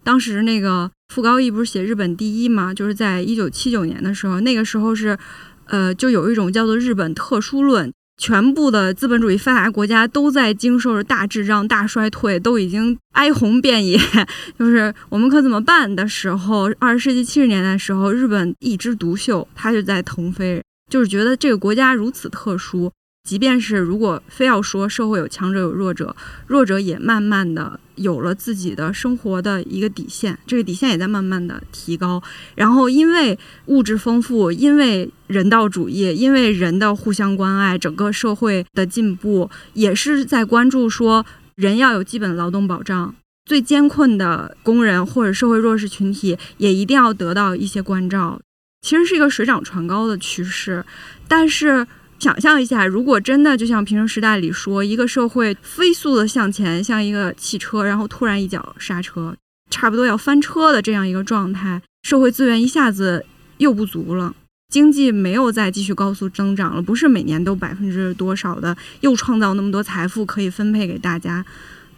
[0.03, 5.17] 当时那个傅高义不是写日本第一嘛，就是在一九七九年的时候，那个时候是，
[5.65, 13.99] 呃，就有一种叫做日本特殊论，全部的资本主义发达国家都在经受着大滞胀、大衰退，都已经哀鸿遍野，
[14.57, 22.91] 就是我们可怎么办的时候，二十世纪七十年代时候，日本一枝独秀，它就在腾飞，就是觉得这个国家如此特殊。
[23.23, 26.15] 即便是如果非要说社会有强者有弱者，
[26.47, 32.21] 弱者也慢慢的有了自己的生活的一个底线，这个底线也在慢慢的提高。
[32.55, 43.13] 然后因为物质丰富，因为人道主义，因为人的互相关爱，整个社会的进步也是在关注说人要有基本劳动保障。
[43.45, 48.41] 最艰困的工人或者社会弱势群体也一定要得到一些关照，
[48.81, 50.83] 其实是一个水涨船高的趋势。
[51.27, 51.85] 但是
[52.21, 59.35] 想象一下，如果真的就像平成时代里说，一个社会飞速的向前，像一个汽车，然后突然一脚刹车，
[59.71, 63.25] 差不多要翻车的这样一个状态，社会资源一下子
[63.57, 64.35] 又不足了。
[64.69, 71.43] 经济没有再继续高速增长了，不是每年都百分之多少的又创造那么多财富可以分配给大家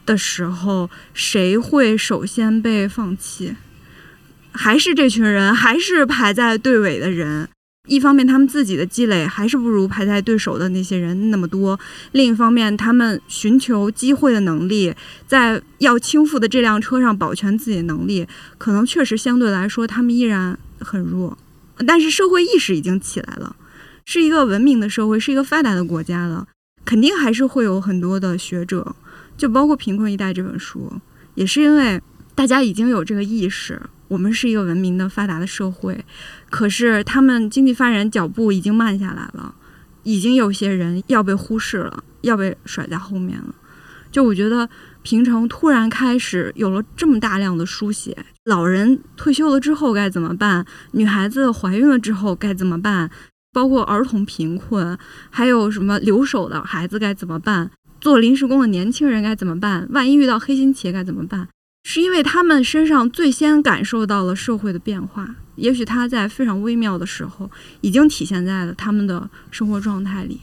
[0.05, 3.57] 的时候，谁会首先被放弃？
[4.53, 7.49] 还是这群人，还是排在队尾的人？
[7.89, 11.77] 一方面，他们自己的积累还是不如排在对手的那些人那么多；
[12.13, 14.95] 另一方面，他们寻求机会的能力，
[15.27, 18.25] 在要倾覆的这辆车上保全自己的能力，
[18.57, 21.37] 可能确实相对来说他们依然很弱。
[21.85, 23.53] 但是社会意识已经起来了，
[24.05, 26.47] 是一个文明的社会，是一个发达的国家了，
[26.85, 28.95] 肯定还是会有很多的学者，
[29.35, 30.89] 就包括《贫困一代》这本书，
[31.35, 32.01] 也是因为
[32.33, 33.81] 大家已经有这个意识，
[34.13, 36.05] 我们是一个文明的发达的社会。
[36.49, 39.55] 可是他们经济发展脚步已经慢下来了，
[40.03, 43.55] 已经有些人要被忽视了，要被甩在后面了。
[44.11, 44.69] 就我觉得
[45.01, 50.63] 平城突然开始有了这么大量的书写，老人退休了之后该怎么办？
[50.91, 53.09] 女孩子怀孕了之后该怎么办？
[53.51, 54.97] 包括儿童贫困，
[55.31, 57.71] 还有什么留守的孩子该怎么办？
[57.99, 59.87] 做临时工的年轻人该怎么办？
[59.91, 61.47] 万一遇到黑心企业该怎么办？
[61.83, 67.49] 是因为他们身上最先感受到了社会的变化，也许他在非常微妙的时候
[67.81, 70.39] 已经体现在了他们的生活状态里。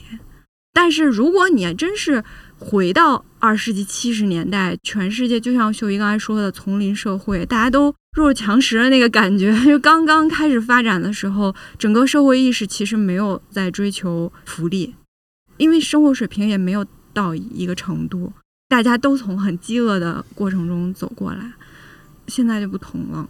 [0.72, 2.22] 但是如果你真是
[2.57, 14.95] 回到二世纪七十年代，全世界就像秀姨刚才说的丛林社会，大家都弱肉强食的那个感觉，就刚刚开始发展的时候，整个社会意识其实没有在追求福利，
[15.57, 18.32] 因为生活水平也没有到一个程度。
[18.71, 21.55] 大家都从很饥饿的过程中走过来，
[22.29, 23.29] 现在就不同了。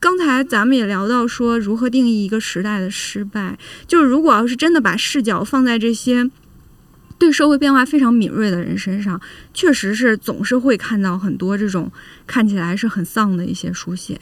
[0.00, 6.30] 刚才咱们也聊到说，如何定义一个时代的失败，就是如果要是真的把视角放在这些
[7.18, 9.20] 对社会变化非常敏锐的人身上，
[9.52, 11.92] 确实是总是会看到很多这种
[12.26, 14.18] 看起来是很丧的一些书写。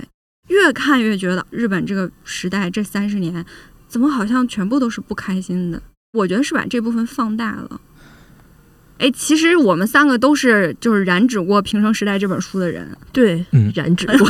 [0.48, 3.46] 越看越觉得日本这个时代这三十年，
[3.86, 5.80] 怎么好像全部都是不开心的？
[6.14, 7.80] 我觉得是把这部分放大了。
[9.01, 14.28] 哎，其实我们三个都是就是染指过《平成时代》这本书的人，对，嗯染指过。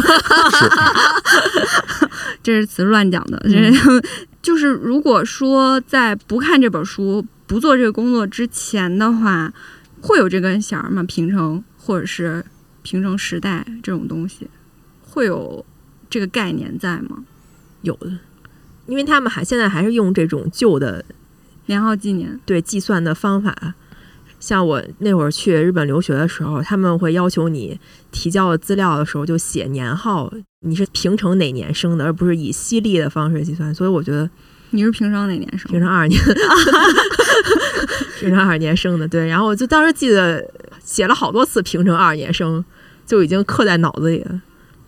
[2.41, 3.37] 这是词乱讲的。
[3.49, 3.73] 这、
[4.41, 9.53] 就是如果说在不看这本书、不做这个工作之前的话，
[10.01, 11.03] 会有这根弦儿吗？
[11.03, 12.45] 平成或者是
[12.83, 14.49] 平成时代这种东西，
[15.03, 15.67] 会有
[16.09, 17.25] 这个概念在吗？
[17.83, 18.13] 有的，
[18.87, 21.05] 因为他们还现在还是用这种旧的
[21.67, 23.75] 年号纪年，对计算的方法。
[24.41, 27.79] 像我那会儿去日本留学的时候，他们会要求你
[28.11, 30.33] 提交的资料的时候就写年号，
[30.63, 33.73] 你是平成哪年生的，而不是以西历的方式计算。
[33.75, 34.29] 所以我觉得
[34.71, 35.71] 你是平成哪年生？
[35.71, 36.21] 平成二年，
[38.19, 39.07] 平成二年生的。
[39.07, 40.45] 对，然后我就当时记得
[40.83, 42.65] 写了好多次平成二年生，
[43.05, 44.41] 就已经刻在脑子里了。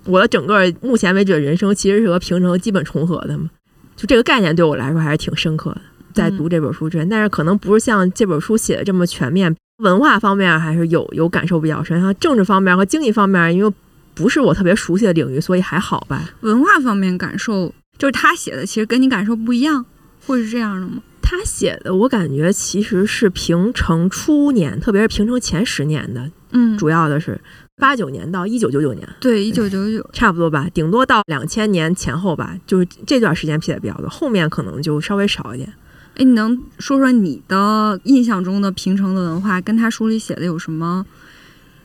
[0.07, 3.51] 我的整个目前为止的人生其实是和平成基本重合的嘛，
[3.95, 5.81] 就这个概念对我来说还是挺深刻的。
[6.15, 9.55] 在读这本书之前，但是可能不是像这本书写的这么全面。
[9.79, 13.75] 文化方面还是有有感受比较深，像政治方面和经济方面，因为
[14.15, 16.31] 不是我特别熟悉的领域，所以还好吧。
[16.43, 19.85] 文化方面感受就是他写的，其实跟你感受不一样，
[20.25, 21.03] 会是这样的吗？
[21.21, 27.41] 他写的我感觉其实是平成初年，特别是平成前十年的，嗯，主要的是
[27.79, 35.73] 八九年到一九九九年，对，一九九九差不多吧，顶多到两千年前后吧，就是这段时间写的比较多，后面可能就稍微少一点。
[36.15, 41.07] 哎，你能说说你的印象中的平城的文化跟他书里写的有什么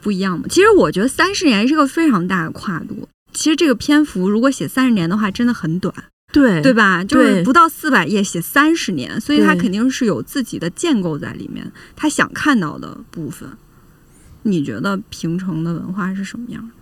[0.01, 0.45] 不一样吗？
[0.49, 3.07] 其实我觉得三十年是个非常大的跨度。
[3.33, 5.93] 其实这个篇幅如果写三十年的话，真的很短，
[6.33, 7.03] 对对吧？
[7.03, 13.49] 就是不到四百页写三十年，所以他肯定是有自己的建构在里面，他想看到的部分。
[14.43, 16.73] 你觉得平城的文化是什么样的？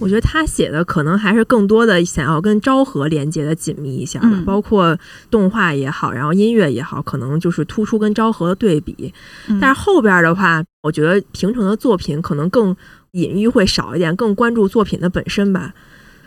[0.00, 4.98] 我觉得他写的可能还是更多的想要跟昭和连接的紧密一下吧，嗯包括
[5.30, 9.14] 动画也好，然后音乐也好，可能就是突出跟昭和的对比。
[9.48, 12.76] 嗯但是后边的话，我觉得平成的作品可能更
[13.12, 15.72] 隐喻会少一点，更关注作品的本身吧。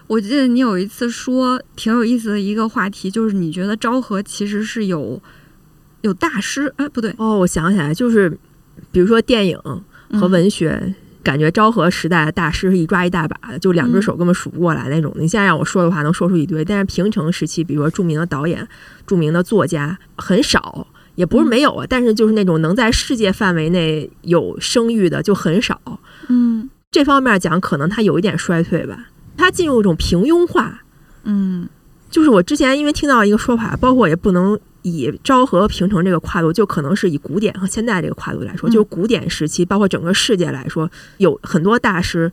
[0.07, 5.21] 我记得你有一次说挺有意思的一个话题，就是你觉得昭和其实是有
[6.01, 8.29] 有大师，哎，不对，哦，我想起来，就是
[8.91, 10.95] 比如说电影和嗯文学。
[11.23, 15.13] 感觉昭和时代的大师是一抓一大把的，就两只手根本数不过来那种。
[15.17, 16.63] 你现在让我说的话，能说出一堆。
[16.63, 18.67] 但是平成时期，比如说著名的导演、
[19.05, 25.79] 著名的作家很少，也不是没有啊，但是就是那种能在世界范围内有声誉的就很少。
[26.29, 30.81] 嗯这方面讲，可能他有一点衰退吧，他进入一种平庸化。
[31.23, 31.67] 嗯
[32.09, 34.57] 就是我之前因为听到一个说法，包括也不能
[34.91, 38.71] 以昭和平成这个跨度，就可能是以古典和现代这个跨度来说，嗯。
[38.71, 42.31] 就是古典时期，包括整个世界来说，有很多大师，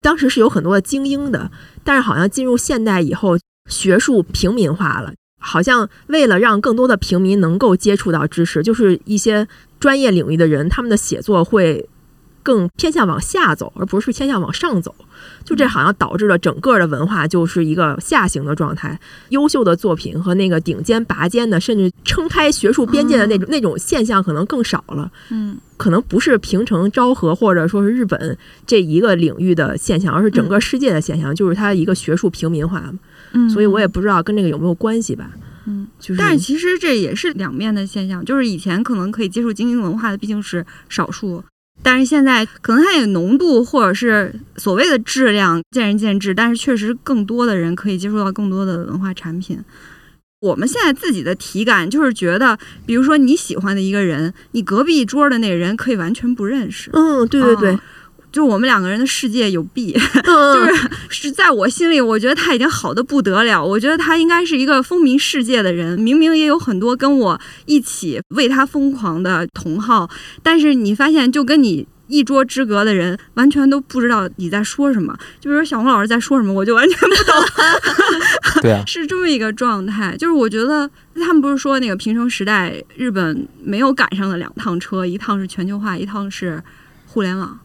[0.00, 1.50] 当时是有很多的精英的，
[1.84, 3.38] 但是好像进入现代以后，
[3.68, 9.46] 学术平民化了，好像为了让更多的平民能够接触到知识，就是一些
[9.78, 11.88] 专业领域的人，他们的写作会
[12.42, 14.94] 更偏向往下走，而不是偏向往上走。
[15.44, 25.10] 就这好像导致了整个的文化就是一个下行的状态，优秀的作品和那个顶尖拔尖的，甚至撑开学术边界的那种、那种现象可能更少了。
[25.30, 28.36] 嗯可能不是平成昭和或者说是日本
[28.66, 32.98] 这一个领域的现象，而是整个世界的现象，就是它一个学术平民化嘛。
[33.32, 35.30] 嗯，所以我也不知道跟这个有没有关系吧。
[35.64, 41.42] 嗯，就是但是其实这也是两面的现象，就是以前可能可以接触精英文化的毕竟是少数，
[41.82, 49.58] 但是现在可能它有浓度或者是所谓的质量见仁见智，但是确实更多的人可以接触到更多的文化产品。
[50.40, 56.90] 我们现在自己的体感就是觉得，比如说你喜欢的一个人，你隔壁桌的那个人可以完全不认识。
[56.94, 57.82] 嗯，对对对啊，
[58.32, 59.92] 就我们两个人的世界有弊，
[60.24, 63.64] 嗯就是是在我心里，我觉得他已经好的不得了。
[63.64, 70.08] 我觉得他应该是一个风靡世界的人，明明也有很多跟我一起为他疯狂的同好，
[70.42, 75.16] 但是你发现就跟你一桌之隔的人完全都不知道你在说什么。
[75.40, 77.34] 就比如小红老师在说什么，我就完全不懂。
[78.62, 80.16] 对啊，是这么一个状态。
[80.16, 86.62] 就是我觉得他们不是说那个平成时代日本没有赶上的两趟车，一趟是全球化，一趟是
[87.06, 87.58] 互联网。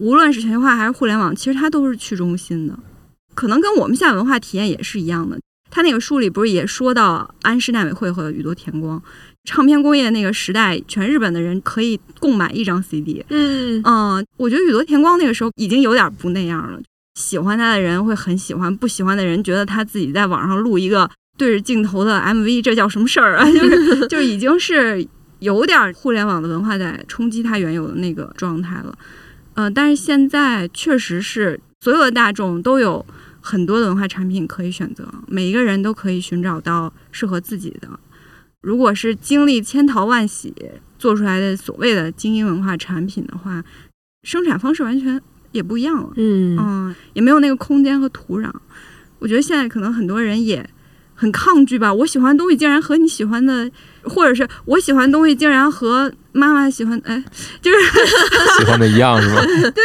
[0.00, 2.76] 无论是全球化还是互联网，其实它都是去中心的，
[3.34, 5.38] 可能跟我们现在文化体验也是一样的。
[5.70, 9.00] 他那个书里不是也说到安室奈美惠和宇多田光，
[9.44, 13.24] 唱片工业那个时代，全日本的人可以共买一张 CD。
[13.28, 16.80] 嗯嗯，我觉得宇多田光那个时候已经有点不那样了，
[17.14, 23.44] 喜欢他的人会很喜欢，不喜欢的人觉得他自己在网上录一个对着镜头的 MV，这叫什么事儿啊？
[23.52, 25.06] 就是 就已经是
[25.38, 28.92] 有点互联网的文化在冲击他原有的那个状态了。
[29.54, 33.04] 嗯、但是现在确实是所有的大众都有
[33.40, 37.88] 很多的文化产品可以选择，每一个人都可以寻找到适合自己的。
[38.62, 40.54] 如果是经历千淘万洗
[40.98, 43.64] 做出来的所谓的精英文化产品的话，
[44.22, 45.18] 生产方式完全
[45.52, 46.10] 也不一样了。
[46.16, 48.52] 嗯嗯，也没有那个空间和土壤。
[49.18, 50.68] 我觉得现在可能很多人也
[51.14, 51.92] 很抗拒吧。
[51.92, 53.70] 我喜欢的东西竟然和你喜欢的，
[54.04, 57.22] 或者是我喜欢东西竟然和妈妈喜欢哎，
[57.60, 57.78] 就是
[58.58, 59.42] 喜欢的一样是吗？
[59.74, 59.82] 对，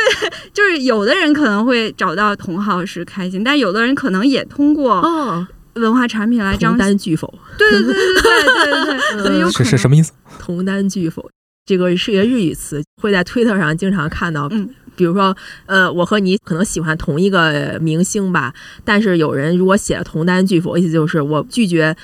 [0.53, 7.33] 就是有的人可能会找到同好是开心，但有的人可能也通过哦文化产品来张单拒否。
[7.57, 9.51] 对对对对对对对。
[9.51, 10.11] 这是什么意思？
[10.39, 11.29] 同单拒否，
[11.65, 14.47] 这个是一个日语词，会在推特上经常看到。
[14.51, 15.35] 嗯，比如说
[15.65, 18.53] 呃，我和你可能喜欢同一个明星吧，
[18.85, 21.95] 但是有人如果写了同单拒否，意思就是我拒绝。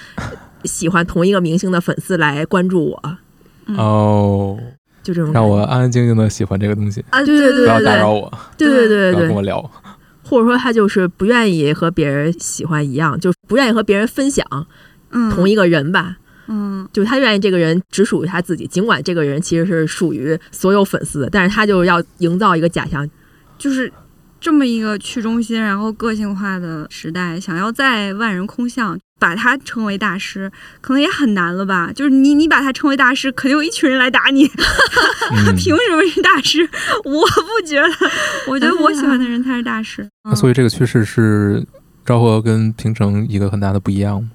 [0.64, 3.18] 喜欢同一个明星的粉丝来关注我，
[3.66, 3.78] 嗯。
[3.78, 4.58] 哦，
[5.04, 9.60] 就这种让我安安静静的喜欢这个东西，啊，对对对不要打扰我，对对对跟我聊。
[10.24, 14.46] 或者说他就是不愿意和别人喜欢一样，就是不愿意和别人分享
[15.10, 16.18] 嗯，同一个人吧。
[16.48, 16.88] 嗯。
[16.94, 23.10] 就是他愿意这个人只属于他自己，尽管这个人其实是属于所有粉丝的，但是他就是要营造一个假象。
[23.58, 23.92] 就是
[24.40, 30.52] 这么一个去中心，然后个性化的时代，想要在万人空巷，把他称为大师，
[30.82, 31.92] 可能也很难了吧？
[31.94, 36.68] 就是你你把他称为大师，肯定有一群人来打你，他嗯， 凭什么是大师？
[37.06, 37.88] 我不觉得，
[38.48, 40.10] 我觉得我喜欢的人才是大师。
[40.24, 41.64] 那所以，以这个趋势是
[42.04, 44.32] 昭和跟平成一个很大的不一样吗？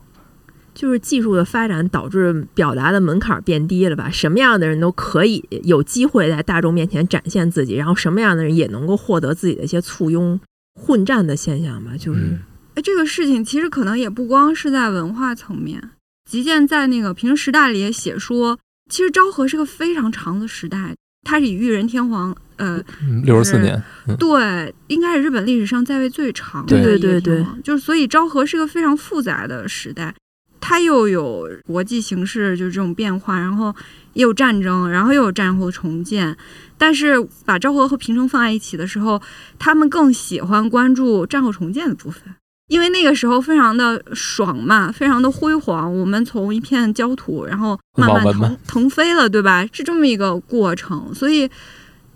[0.72, 4.08] 就是技术的发展导致表达的门槛变低了吧？
[4.08, 10.38] 什么样的人都可以有机会在大众面前展现自己，然后什么样的人也能够获得自己的一些簇拥、
[10.80, 11.90] 混战的现象吧？
[11.98, 12.38] 就是、嗯
[12.76, 15.90] 哎，这个事情其实可能也不光是在文化层面。
[16.30, 18.58] 吉健在那个《平成时代》里也写说，
[18.90, 23.82] 其实昭和是个非常长的时代，它是以裕仁天皇，呃，嗯，六十四年，
[24.18, 30.14] 对，应该是日本历史上在位最长的对一个对对天皇就是所以昭和是个非常复杂的时代，
[30.60, 33.74] 它又有国际形势就是这种变化，然后
[34.12, 36.36] 也有战争，然后又有战后重建。
[36.76, 37.14] 但是
[37.46, 39.22] 把昭和和平成放在一起的时候，
[39.58, 42.34] 他们更喜欢关注战后重建的部分。
[42.68, 49.64] 因为那个时候非常的爽嘛，非常的辉煌，我们从一片焦土，然后慢慢腾腾飞了，对吧？
[49.72, 51.48] 是这么一个过程，所以，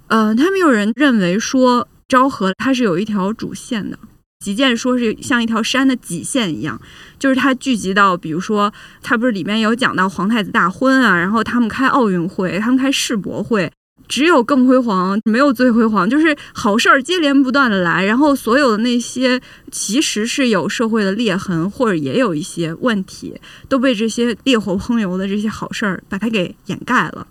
[0.09, 3.97] 呃，他们有人认为说昭和它是有一条主线的，
[4.45, 6.81] 吉健说是像一条山的脊线一样，
[7.19, 8.73] 就是它聚集到，比如说，
[9.03, 13.71] 它不是里面有讲到皇太子大婚啊，然后他们开奥运会，他们开世博会。
[14.09, 19.41] 只有更辉煌，没有最辉煌，就是好事儿接连不断的来，然后所有的那些
[19.71, 27.27] 其实是有社会的裂痕，或者也有一些问题，都被这些烈火烹油的这些好事儿把它给掩盖了。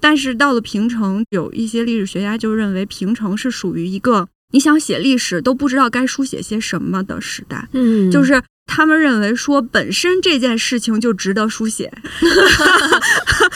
[0.00, 11.92] 但是到了平城，有一些历史学家就认为平城是属于一个你想写历史都不知道该书写些什么的时代，嗯，就是他们认为说本身这件事情就值得书写。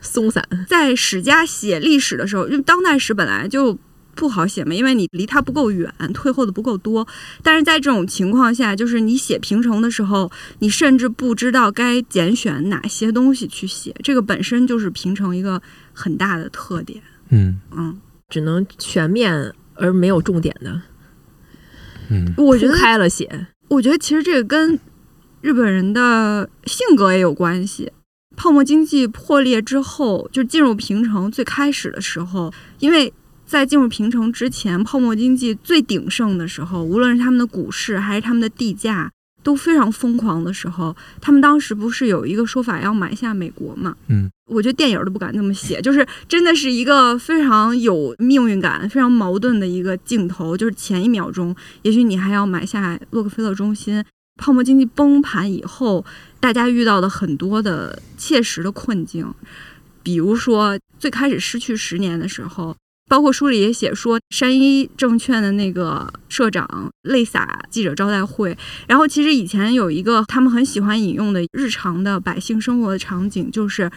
[0.00, 0.42] 松散。
[0.68, 3.78] 在史家写历史的时候，因为当代史本来就
[4.14, 7.06] 不好写嘛，因为你离它不够远，退后的不够多。
[7.42, 15.62] 但是在这种情况下，就是你写平城的时候，你甚至不知道该拣选哪些东西去写，这个本身就是平城一个
[15.92, 17.02] 很大的特点。
[17.30, 17.98] 嗯嗯，
[18.28, 20.82] 只能全面而没有重点的，
[22.10, 23.46] 嗯铺我觉得，开了写。
[23.68, 24.78] 我觉得其实这个跟
[25.40, 27.90] 日本人的性格也有关系。
[28.42, 33.14] 泡沫经济破裂之后，就进入平成最开始的时候，因为
[33.46, 39.08] 在进入平成之前，泡沫经济最鼎盛的时候，无论是他们的股市还是他们的地价
[39.44, 43.94] 都非常疯狂的时候，他们当时不是有一个说法要买下美国嘛？
[44.08, 54.04] 嗯，我觉得电影都不敢那么写，就是真的是一个非常有命运感、非常矛盾的一个镜头，就是前一秒钟，也许你还要买下洛克菲勒中心。
[54.36, 56.04] 泡沫经济崩盘以后，
[56.40, 59.32] 大家遇到的很多的切实的困境，
[60.02, 62.74] 比如说最开始失去十年的时候，
[63.08, 68.56] 包括书里也写说，山一证券的那个社长泪洒记者招待会。
[68.88, 73.90] 然后其实以前有一个他们很喜欢引用的日常的百姓生活的场景，就是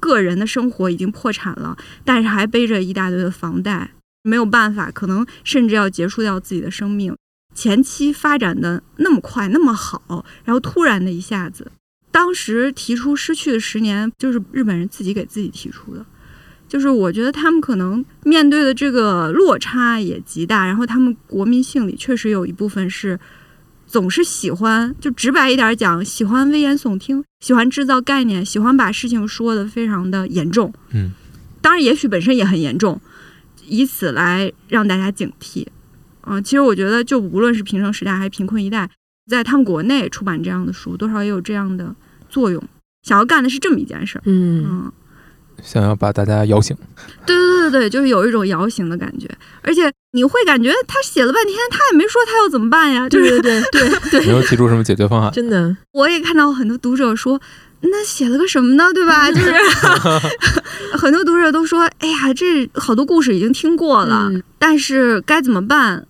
[0.00, 3.90] 个人的生活已经破产了，但是还背着一大堆的房贷，
[4.22, 7.14] 没有办法，可能甚至要结束掉自己的生命。
[7.54, 11.70] 前期发展的那么快那么好，然后突然的一下子，
[12.10, 16.04] 当时提出失去的十年，就是日本人自己给自己提出的。
[16.68, 23.20] 就是我觉得他们可能面对的这个落差也极大，然后他们国民性里确实有一部分是
[23.86, 30.72] 总是喜欢，就直白一点讲，喜欢危言耸听，喜欢制造概念，喜欢把事情说的非常的严重。
[30.92, 31.12] 嗯，
[31.60, 32.98] 当然也许本身也很严重，
[33.66, 35.66] 以此来让大家警惕。
[36.26, 38.88] 嗯、其实我觉得，就无论是平成时代还是贫困一代，
[39.30, 41.94] 在他们国内出版这样的书，多少也有这样的
[42.28, 42.62] 作用。
[43.02, 44.22] 想要干的是这么一件事儿。
[44.24, 44.92] 嗯，嗯。
[45.62, 46.76] 想要把大家摇醒。
[47.26, 49.28] 对对对对，就是有一种摇醒的感觉，
[49.60, 53.08] 而且你会感觉他写了半天，他也没说他要怎么办呀。
[53.08, 55.30] 就是对对对对， 没有提出什么解决方案。
[55.34, 57.40] 真的，我也看到很多读者说，
[57.82, 58.92] 那写了个什么呢？
[58.92, 59.30] 对吧？
[59.30, 59.54] 就是
[60.98, 66.06] 很多读者都说，哎呀，这好多故事已经听过了，嗯但是该怎么办，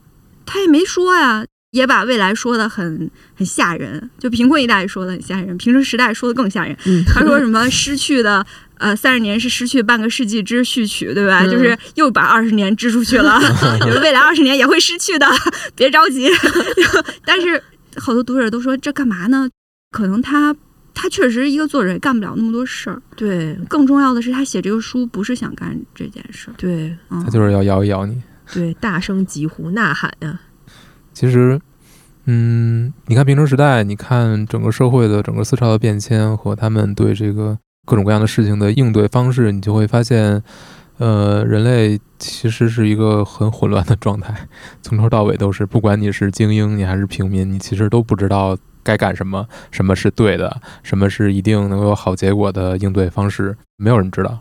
[0.52, 1.44] 他也没说呀。
[1.72, 6.76] 也把未来说的很很吓人，就贫困一代说的很吓人，平成时代说的更吓人。
[6.84, 8.44] 嗯，他说什么失去的
[8.76, 11.46] 呃三十年是失去半个世纪之序曲，对吧？
[11.46, 13.40] 嗯就是又把二十年支出去了，
[13.80, 15.26] 就是未来二十年也会失去的，
[15.74, 16.28] 别着急。
[17.24, 17.58] 但是
[17.96, 19.48] 好多读者都说这干嘛呢？
[19.92, 20.54] 可能他
[20.92, 23.00] 他确实一个作者也干不了那么多事儿。
[23.16, 26.54] 对更重要的是，他写这个书不是想干这件事儿。
[26.58, 28.20] 对嗯他就是要咬一咬你。
[28.52, 30.38] 对，大声疾呼呐喊呀，
[31.14, 31.58] 其实，
[32.26, 40.42] 嗯，你看平成时代，你看整个社会的整个思潮的变迁和他们对这个各种各样的事情的应对方式，你就会发现，
[40.98, 44.46] 呃，人类其实是一个很混乱的状态，
[44.82, 54.38] 从头到尾都是，不管你是精英，你还是平民，你其实都不知道该干什么，什么是对的，什么是一定能够有好结果的应对方式，没有人知道。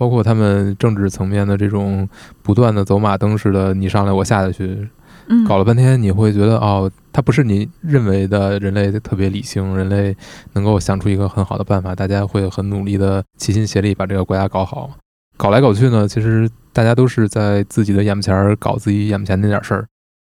[0.00, 2.08] 包括他们政治层面的这种
[2.42, 4.88] 不断的走马灯似的，你上来我下去，
[5.28, 10.16] 嗯，搞了半天，你会觉得哦，它不是你认为的人类特别理性，人类
[10.54, 14.90] 能够想出一个很好的办法，大家会很努力的齐心协力把这个国家搞好。
[15.36, 19.86] 搞来搞去呢，其实大家都是在自己的眼巴前儿搞自己眼巴前那点事儿，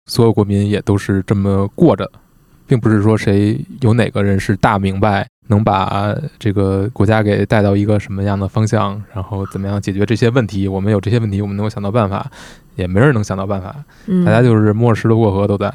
[0.07, 2.11] 所有国民也都是这么过着，
[2.67, 10.67] 并不是说谁有哪个人是大明白，能把这个国家给带到一个什么样的方向，然后怎么样解决这些问题。
[10.67, 12.29] 我们有这些问题，我们能够想到办法，
[12.75, 13.75] 也没人能想到办法。
[14.07, 15.73] 嗯，大家就是摸着石头过河都在，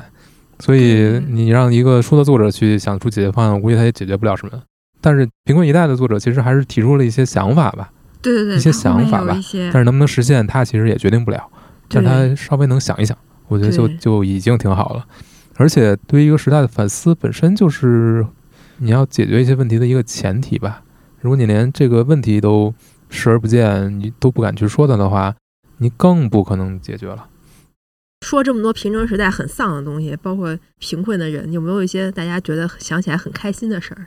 [0.58, 4.52] 所以嗯你让一个书的作者去想出解决方案，我估计他也解决不了什么。
[5.00, 7.90] 但是贫困一代的作者其实还是提出了一些想法吧，
[8.20, 11.40] 对对对，一些想法吧但是能不能实现，他其实也决定不了。
[11.88, 13.16] 但是他稍微能想一想，
[13.46, 15.06] 我觉得就就已经挺好了。
[15.56, 18.26] 而且对于一个时代的反思本身就是
[18.78, 20.82] 你要解决一些问题的一个前提吧。
[21.20, 22.72] 如果你连这个问题都
[23.10, 25.34] 视而不见，你都不敢去说它的话，
[25.78, 27.28] 你更不可能解决了。
[28.24, 34.06] 说这么多平成时代很丧的东西，包括贫困的人，有没有一些大家觉得想起来很开心的事儿？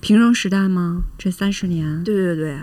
[0.00, 1.02] 平成时代吗？
[1.16, 2.58] 这三十年，对对对，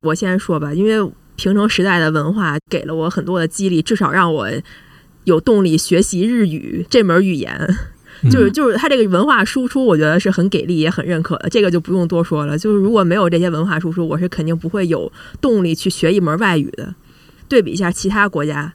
[0.00, 4.48] 我先说吧，因为平成时代的文化给了我很多的激励，至少让我
[5.24, 7.74] 有动力学习日语这门语言。
[8.30, 12.58] 就是嗯就是他这个文化输出，我觉得是很给力也很认可的，这个就不用多说了。
[12.58, 15.10] 就是如果没有这些文化输出，我是肯定不会有
[15.40, 16.94] 动力去学一门外语的。
[17.48, 18.72] 对比一下其他国家，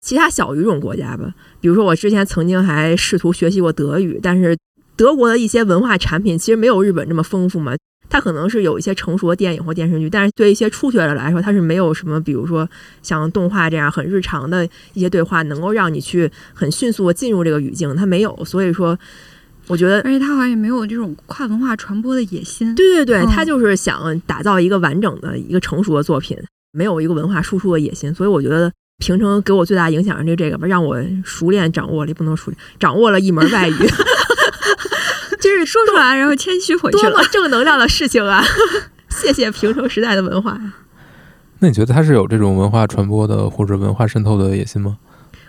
[0.00, 4.56] 其他小语种国家吧，比如说我之前曾经还试图学习过德语，但是
[4.96, 7.74] 德国的一些文化产品其实没有日本这么丰富嘛。
[8.10, 12.68] 它可能是有一些成熟的电影或电视剧，但是对一些初学者来说，它是没有什么，比如说
[13.02, 18.44] 像动画这样很日常的一些对话，能够让你去很迅速的进入这个语境，它没有。
[18.44, 18.98] 所以说，
[19.68, 22.74] 我觉得而且他好像也没有这种跨文化传播的野心。
[22.74, 26.36] 对对对，嗯他就是想打造一个完整的一个成熟的作品，
[26.72, 33.72] 没有一个文化输出的野心，所以我觉得平成给我最大影响是这个吧，让我熟练掌握了，也不能熟练，掌握了一门外语，
[35.40, 37.28] 就是说出来，然后谦虚回去了多么。
[37.32, 38.44] 正能量的事情啊！
[39.08, 40.58] 谢谢平成时代的文化，
[41.58, 44.98] 那你觉得他是有这种文化传播的或者文化渗透的野心吗？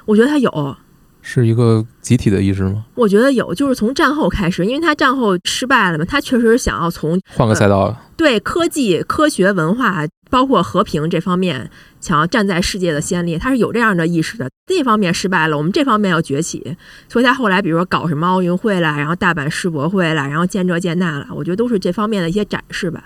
[0.06, 0.76] 我觉得他有。
[1.24, 2.84] 是一个集体的意识吗？
[2.96, 11.70] 我觉得有，就是从战后开始，因为他战后失败了嘛，他确实想要从换个赛道，对科技、科学、文化，包括和平这方面，
[12.00, 14.50] 想要站在世界的先列，他是有这样的意识的。
[14.68, 16.78] 那方面失败了，我们这方面要崛起，
[17.10, 23.04] 所以他后来比如说搞什么奥运会啦，然后大阪世博会啦，然后建这建那了，我觉得都是这方面的一些展示吧。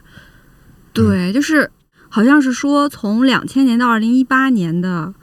[0.93, 1.71] 对，就是
[2.07, 5.13] 好像是说从两千年到二零一八年的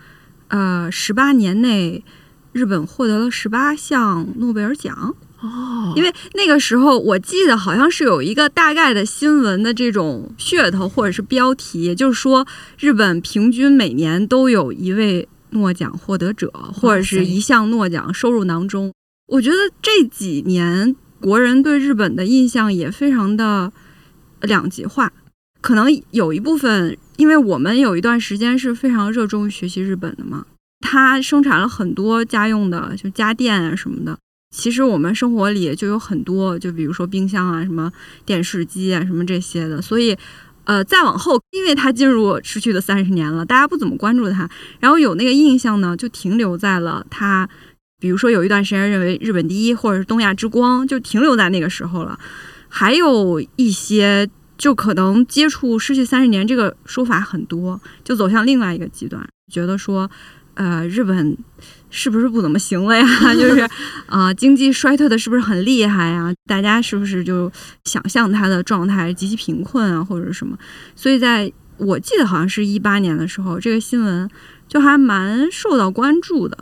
[0.49, 2.05] 呃，十八年内
[2.51, 5.15] 日本获得了十八项诺贝尔奖。
[5.43, 12.47] 哦，因为那个时候我记得好像是有一个大概的新闻的这种噱头或者是标题，就是说
[12.79, 18.93] 日本平均每年都有一位诺奖获得者，或者是一项诺奖收入囊中。
[19.27, 23.73] 我觉得这几年国人对日本的印象也非常的
[24.43, 25.13] 两极化，
[25.61, 30.47] 可能有一部分因为我们有一段时间是非常热衷于学习日本的嘛，
[30.81, 34.17] 它生产了很多家用的就家电啊什么的。
[34.53, 37.91] 其实我们生活里就有很多，就比如说冰箱啊、什么
[38.27, 39.81] 电视机啊、什么这些的。
[39.81, 40.15] 所以，
[40.65, 44.49] 呃，再往后，因为它进入失去的三十年了，大家不怎么关注它，
[44.79, 47.49] 然后有那个印象呢，就停留在了它，
[47.99, 52.19] 比如说有一段时间认为日本第一，或者是东亚之光，就停留在那个时候了。
[52.69, 54.29] 还有一些，
[54.59, 60.11] 就可能接触失去三十年这个说法很多，就走向另外一个极端，觉得说，
[60.53, 61.39] 呃，日本。
[61.93, 63.07] 是不是不怎么行了呀？
[63.37, 63.69] 就是
[64.07, 66.33] 啊，经济衰退的是不是很厉害呀？
[66.47, 67.53] 大家是不是就
[67.85, 70.59] 想象他的状态极其贫困啊，或者什么？
[70.97, 74.29] 所以在我记得好像是一八年的时候，这个新闻
[74.67, 76.57] 就还蛮受到关注的。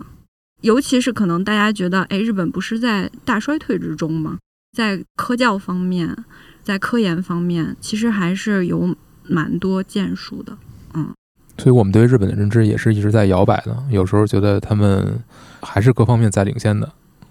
[0.62, 4.37] 尤其是可能大家觉得，哎，日本不是在大衰退之中吗？
[4.76, 6.24] 在科教方面，
[6.62, 8.95] 在科研方面，其实还是有
[9.26, 10.59] 蛮多建树的。
[11.61, 11.63] 嗯。
[11.63, 15.23] 所以我们对日本的认知也是一直在摇摆的，有时候觉得他们
[15.61, 16.91] 还是各方面在领先的，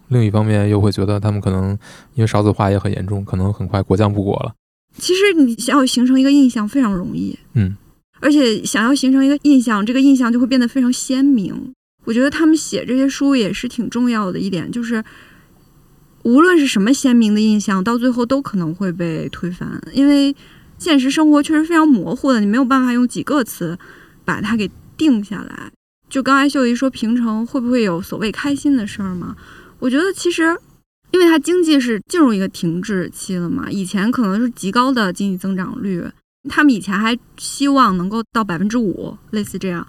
[0.10, 1.72] 另一方面又会觉得他们可能
[2.14, 4.54] 因为少子化也很严重，可能很快国将不国了。
[4.98, 7.76] 其实你想要形成一个印象非常容易，嗯，
[8.20, 11.74] 而且想要形成一个印象，这个印象就会变得非常鲜明。
[12.06, 15.04] 我觉得他们写这些书也是挺重要的一点，就是
[16.24, 20.36] 无论是什么鲜明的印象，到最后都可能会被推翻，因为
[20.78, 23.78] 现实生活确实非常模糊的，你没有办法用几个词。
[24.30, 25.72] 把它给定下来。
[26.08, 29.36] 就刚才秀姨说平城会不会有所谓开心的事儿吗？
[29.80, 30.56] 我觉得其实，
[31.10, 33.72] 因为它经济是进入一个停滞期了嘛。
[33.72, 36.06] 以前可能是极高的经济增长率，
[36.48, 39.88] 他们以前还希望能够到百分之五，类似这样。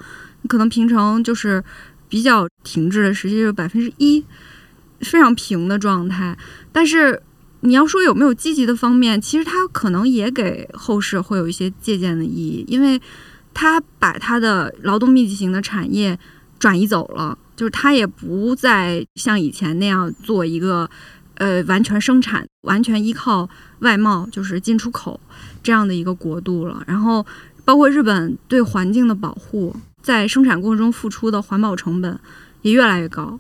[0.49, 1.63] 可能平城就是
[2.09, 4.25] 比较停滞的，实际是百分之一，
[5.01, 6.39] 非常平的状态。
[6.73, 7.23] 但是
[7.61, 12.99] 你要说有没有积极的方面，其实它可能也给后世会有一些借鉴的意义，因为。
[13.53, 16.19] 他把他的劳动密集型的产业
[16.59, 20.89] 转移走了，就是他也不再像以前那样做一个
[21.35, 23.49] 呃完全生产、完全依靠
[23.81, 25.21] 外贸，就是进出口
[25.63, 26.83] 这样的一个国度了。
[26.87, 27.27] 然后，
[27.65, 32.19] 包括日本对环境的保护，在生产过程中付出的环保成本
[32.63, 33.39] 也越来越高，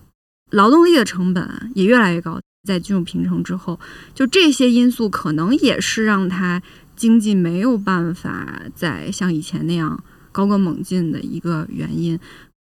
[0.51, 2.41] 劳动力的成本也越来越高。
[2.69, 3.81] 在进入平城之后，
[4.15, 6.61] 就这些因素可能也是让他。
[7.01, 9.99] 经济没有办法再像以前那样
[10.31, 12.21] 高歌猛进的一个原因，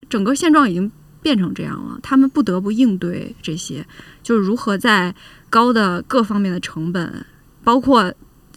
[0.08, 0.88] 整个现状已经
[1.20, 3.84] 变成这样了，他们不得不应对这些，
[4.22, 5.12] 就是如何在
[5.48, 7.26] 高的各方面的成本，
[7.64, 8.14] 包括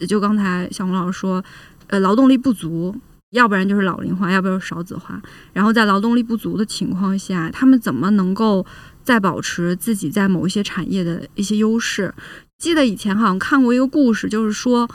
[0.08, 1.44] 就刚才小红老师说，
[1.88, 2.96] 呃，劳动力不足，
[3.32, 5.20] 要不然就是老龄化，要不然就是少子化，
[5.54, 8.64] 然后在劳动力不足的情况下，他们怎么能够
[9.04, 12.14] 再保持自己在某一些产业的一些优势？
[12.60, 14.88] 记得以前好像看过一个故事，就是说。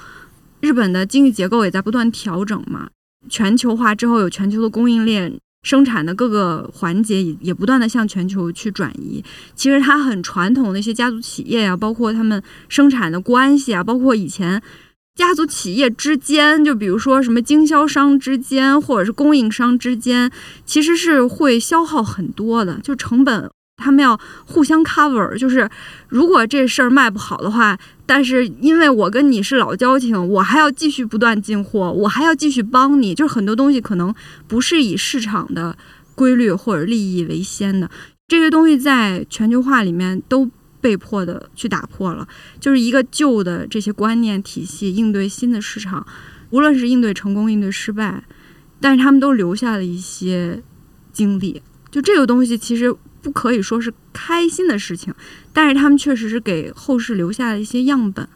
[0.60, 2.88] 日本的经济结构也在不断调整嘛，
[3.28, 9.22] 全球化之后有全球的供应链，生产的各个环节也也不断的向全球去转移。
[9.54, 14.60] 其实它很传统的一些家族企业啊，包括他们生产的关系啊，包括以前
[15.14, 20.30] 家族企业之间，就比如说什么经销商之间或者是供应商之间，
[20.64, 23.50] 其实是会消耗很多的，就成本。
[23.78, 25.70] 他们要互相 cover，就是
[26.08, 34.12] 如果这事儿卖不好的话，但是因为我跟你是老交情，我还要继续不断进货，我还要继续帮你，就是很多东西可能
[34.48, 35.78] 不是以市场的
[36.16, 37.88] 规律或者利益为先的，
[38.26, 40.50] 这些东西在全球化里面都
[40.80, 42.26] 被迫的去打破了，
[42.58, 46.04] 就是一个旧的这些观念体系应对新的市场，
[46.50, 48.24] 无论是应对成功应对失败，
[48.80, 50.62] 但是他们都留下了一些
[51.12, 51.62] 经历，
[51.92, 52.92] 就这个东西其实。
[53.20, 55.12] 不可以说是开心的事情，
[55.52, 58.28] 但是他们确实是给后世留下了一些样本，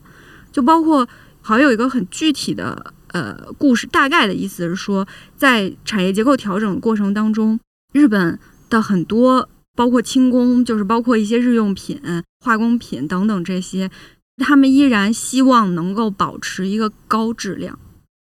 [0.51, 1.09] 就包括
[1.41, 5.07] 好像有一个很具体的呃故事，大概的意思是说，
[5.37, 7.59] 在产业结构调整过程当中，
[7.93, 12.01] 日本的很多包括轻工，就是包括一些日用品、
[12.41, 13.91] 化工品等等这些，
[14.39, 17.78] 他们依然希望能够保持一个高质量。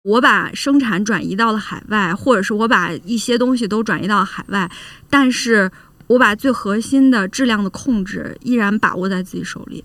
[0.02, 4.70] 我把生产转移到了海外，或者是我把一些东西都转移到海外，
[5.10, 5.70] 但是。
[6.08, 9.84] 我把最核心的质量的控制依然把握在自己手里，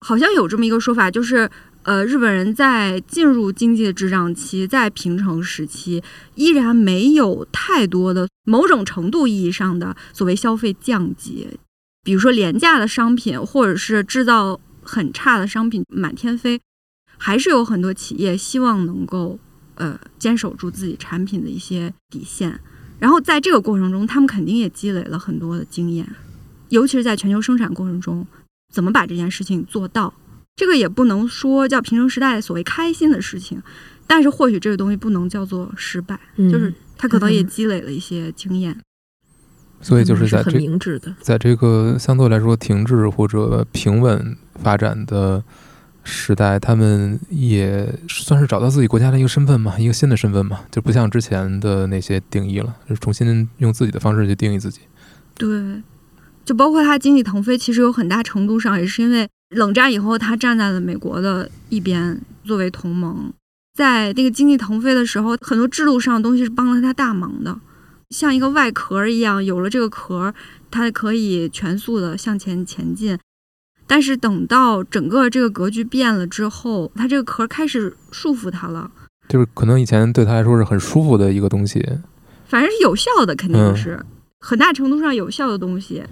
[0.00, 1.50] 好像有这么一个说法，就是
[1.82, 6.02] 呃，日本人在进入经济的滞胀期，在平成时期，
[6.34, 11.58] 依然没有太多的某种程度意义上的所谓消费降级，
[12.02, 16.60] 比如说廉价的商品，或者是制造很差的商品满天飞，
[17.16, 19.38] 还是有很多企业希望能够
[19.76, 22.60] 呃坚守住自己产品的一些底线。
[22.98, 26.08] 然后在这个过程中，他们肯定也积累了很多的经验，
[26.70, 28.26] 尤其是在全球生产过程中，
[28.72, 30.12] 怎么把这件事情做到。
[30.56, 33.62] 这个也不能说叫平成时代所谓开心的事情，
[34.06, 38.74] 但是或许这个东西不能叫做失败，嗯就是他可能也积累了一些经验。
[39.82, 41.14] 所以就是在很这明智的。
[41.20, 45.44] 在这个相对来说停滞或者平稳发展的
[46.06, 54.80] 时代，他们也算是找到自己国家的一个身份嘛，一个新的身份嘛，就不像之前的那些定义了，就重新用自己的方式去定义自己。
[55.34, 55.82] 对，
[56.44, 63.32] 就包括他经济腾飞，其实有很大程度上也是因为冷战以后，他站在了美国的一边作为同盟，
[63.74, 67.58] 在那个经济腾飞的时候，很多制度上的东西是帮了他大忙的，
[68.10, 70.32] 像一个外壳一样，有了这个壳，
[70.70, 73.18] 它可以全速的向前前进。
[73.86, 78.90] 但是等到整个这个格局变了之后，它这个壳开始束缚它了。
[79.28, 81.84] 就是可能以前对他来说是很舒服的一个东西，
[82.46, 84.00] 反正是有效的，肯定嗯是、
[84.40, 86.04] 很大程度上有效的东西。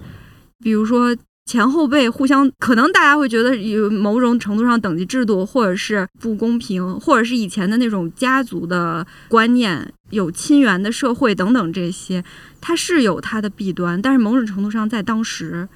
[0.59, 1.15] 比如说
[1.45, 12.23] 前后辈互相，可能大家会觉得有某种程度上等级制度，或者是不公平，或者是以前的那种家族的观念，有亲缘的社会等等这些，
[12.59, 15.69] 它是有它的弊端，但是某种程度上在当时，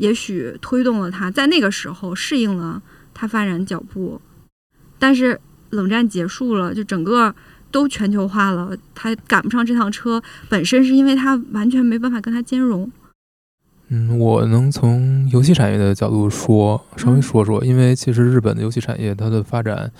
[0.00, 2.82] 也许推动了它在那个时候适应了
[3.12, 4.18] 它发展脚步，
[4.98, 5.38] 但是
[5.68, 7.34] 冷战结束了，就整个
[7.70, 12.90] 都全球化了，它赶不上这趟车，本身是因为它完全没办法跟它兼容。
[13.88, 19.92] 嗯，我能从游戏产业的角度说，稍微嗯说说，因为其实日本的游戏产业它的发展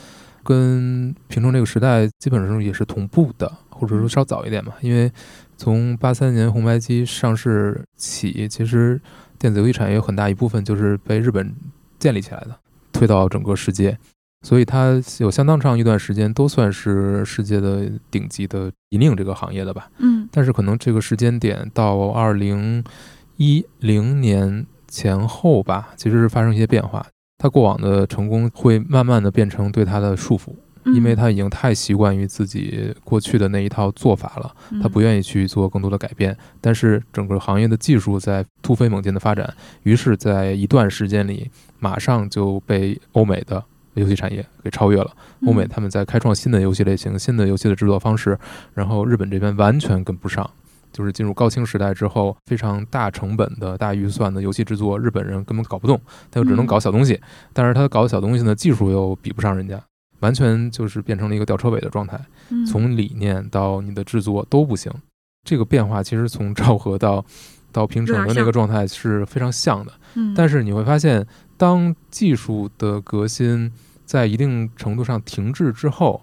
[0.42, 4.72] 跟平成这个时代基本上也是同步的，或者说稍早一点嘛。
[4.80, 5.12] 因为
[5.56, 9.00] 从八三年红白机上市起，其实
[9.40, 11.52] 电子游戏产业有很大一部分就是被日本
[11.98, 12.54] 建立起来的，
[12.92, 13.98] 推到整个世界，
[14.42, 19.90] 所以它有相当长一段时间都算是世界的顶级的引领这个行业的吧。
[19.96, 22.84] 嗯但是可能这个时间点到二零
[23.38, 27.04] 一零年前后吧，其实是发生一些变化。
[27.38, 36.36] 它过往的成功会慢慢的变成对它的束缚，嗯因为他已经太习惯于自己过去的那一套做法了，他不愿意去做更多的改变。
[36.60, 39.52] 但是整个行业的技术在突飞猛进的发展，
[39.82, 43.62] 于是，在一段时间里，马上就被欧美的
[43.94, 45.10] 游戏产业给超越了。
[45.46, 48.38] 欧美嗯他们在开创新的游戏类型、新的游戏的制作方式，
[48.74, 50.48] 然后日本这边完全跟不上。
[50.92, 56.00] 就是进入高清时代之后，非常大成本的大预算的游戏制作，日本人根本搞不动，
[56.32, 57.20] 他就只能搞小东西。
[57.52, 59.80] 但是他搞小东西呢，技术又比不上人家，
[60.20, 62.20] 完全就是变成了一个吊车尾的状态。
[62.50, 64.92] 嗯从理念到你的制作都不行。
[65.44, 67.24] 这个变化其实从昭和到
[67.72, 69.92] 到平成的那个状态是非常像的。
[70.14, 73.70] 嗯但是你会发现，当技术的革新
[74.04, 76.22] 在一定程度上停滞之后，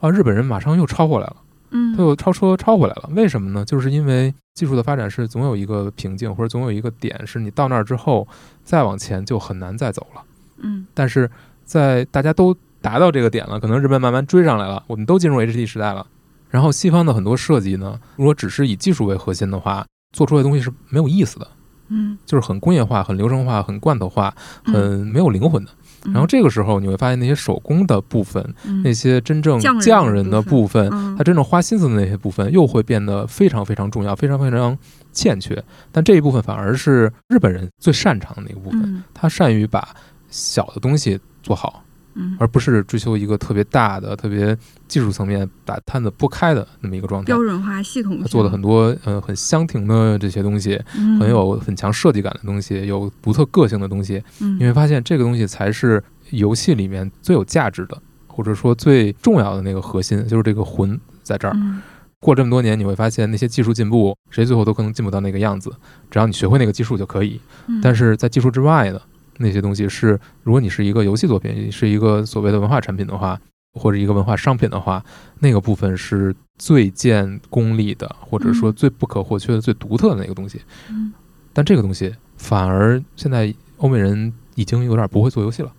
[0.00, 1.36] 啊，日本人马上又超过来了，
[1.70, 3.08] 嗯他又超车超回来了。
[3.14, 3.64] 为什么呢？
[3.64, 8.26] 就是因为技术的发展是总有一个瓶颈，或者总有一个点，是你到那儿之后
[8.64, 10.22] 再往前就很难再走了。
[10.58, 11.30] 嗯但是
[11.64, 16.06] 在大家都达到这个点了，可能日本慢慢追上来了，我们都进入 HD 时代了。
[16.48, 21.48] 然后西方的很多设计呢，如果只是以技术为核心的话，做出来的东西是没有意思的，
[21.88, 24.34] 嗯就是很工业化、很流程化、很罐头化、
[24.66, 25.70] 嗯很没有灵魂的。
[26.12, 34.78] 然后这个时候你会发现，那些手工的部分，嗯那些真正匠人的部部分，嗯他真正花心思的那些部分，又会变得非常非常重要，非常非常
[35.12, 35.62] 欠缺。
[35.90, 39.88] 但这一部分反而是日本人最擅长的那个部分，嗯他善于把
[40.30, 41.82] 小的东西做好。
[42.16, 44.56] 嗯而不是追求一个特别大的、特别
[44.88, 47.26] 技术层面把摊子拨开的那么一个状态。
[47.26, 54.22] 标准化系统他做了很多呃很香甜的这些东西，嗯很有很强设计感的东西，有独特个性的东西。
[54.40, 61.54] 嗯你会发现这个东西才是游戏里面最有价值的，或者说最重要的那个核心，就是这个魂在这儿。
[61.54, 61.82] 嗯
[62.18, 65.70] 过这么多年，你会发现那些技术进步，谁最后都可能进不到那个样子，
[66.10, 67.38] 只要你学会那个技术就可以。
[67.68, 69.00] 嗯但是在技术之外的
[69.38, 73.40] 那些东西是，如果你是一个游戏作品，是一个所谓的文化产品的话，
[73.74, 75.04] 或者一个文化商品的话，
[75.40, 78.74] 那个部分是最见功力的，或者说嗯。
[78.74, 80.60] 最不可或缺的、最独特的那个东西。
[80.88, 81.12] 嗯。
[81.52, 85.72] 但这个东西反而现在欧美人已经有点不会做游戏了，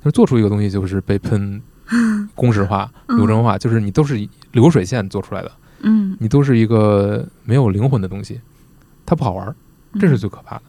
[0.00, 1.60] 就是做出一个东西就是被喷
[2.34, 3.16] 公式化、嗯。
[3.16, 8.40] 流程化，就是你都是流水线做出来的，嗯，你都是一个没有灵魂的东西，
[9.06, 9.54] 它不好玩。
[9.98, 10.62] 这是最可怕的。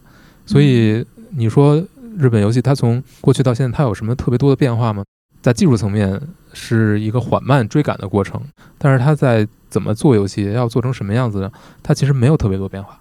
[0.46, 1.82] 所以你说
[2.18, 5.04] 日本游戏它从过去到现在，它有什么特别多的变化吗？
[5.42, 6.22] 在技术层面
[6.54, 8.40] 是一个缓慢追赶的过程，
[8.78, 11.52] 但是它在怎么做游戏，要做成什么样子，
[11.82, 13.00] 它其实没有特别多变化。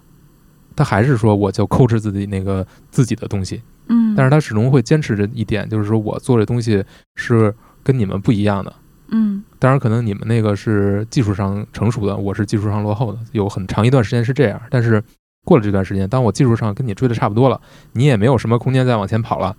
[0.75, 6.83] 它还是说我就抠制自己那个自己的东西，嗯，但是它始终会坚持着一点，就是说我做这东西
[7.15, 7.53] 是
[7.83, 8.73] 跟你们不一样的。
[9.09, 14.59] 嗯当然，可能你们那个是技术上成熟的，我是技术上落后的，有很长一段时间是这样。
[14.71, 15.03] 但是
[15.45, 17.59] 过了这段时间，当我技术上跟你追的差不多了，
[17.93, 19.55] 你也没有什么空间再往前跑了，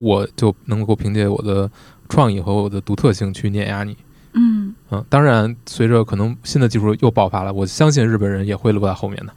[0.00, 1.70] 我就能够凭借我的
[2.08, 3.96] 创意和我的独特性去碾压你。
[4.38, 9.32] 嗯嗯，当然，随着可能新的技术又爆发了，我相信日本人也会落在后面的。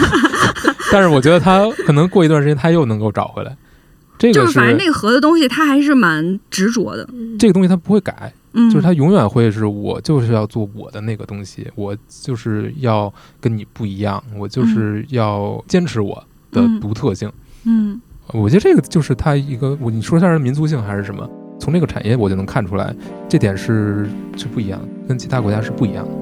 [0.90, 3.56] 但是我觉得他可能过一段时间他又能够找回来。
[4.16, 7.06] 这个就是反正那个核的东西，他还是蛮执着的。
[7.38, 16.14] 这个东西他不会改，嗯，就是他永远会是我就是要做我的那个东西，我就是要跟你不一样，我就是要坚持我
[16.50, 17.30] 的嗯独特性。
[17.64, 18.00] 嗯
[18.32, 21.28] 我觉得这个就是他一个，我你说它是民族性还是什么？
[21.60, 22.94] 从这个产业我就能看出来，
[23.28, 26.12] 这点是是不一样的，跟其他国家是不一样的。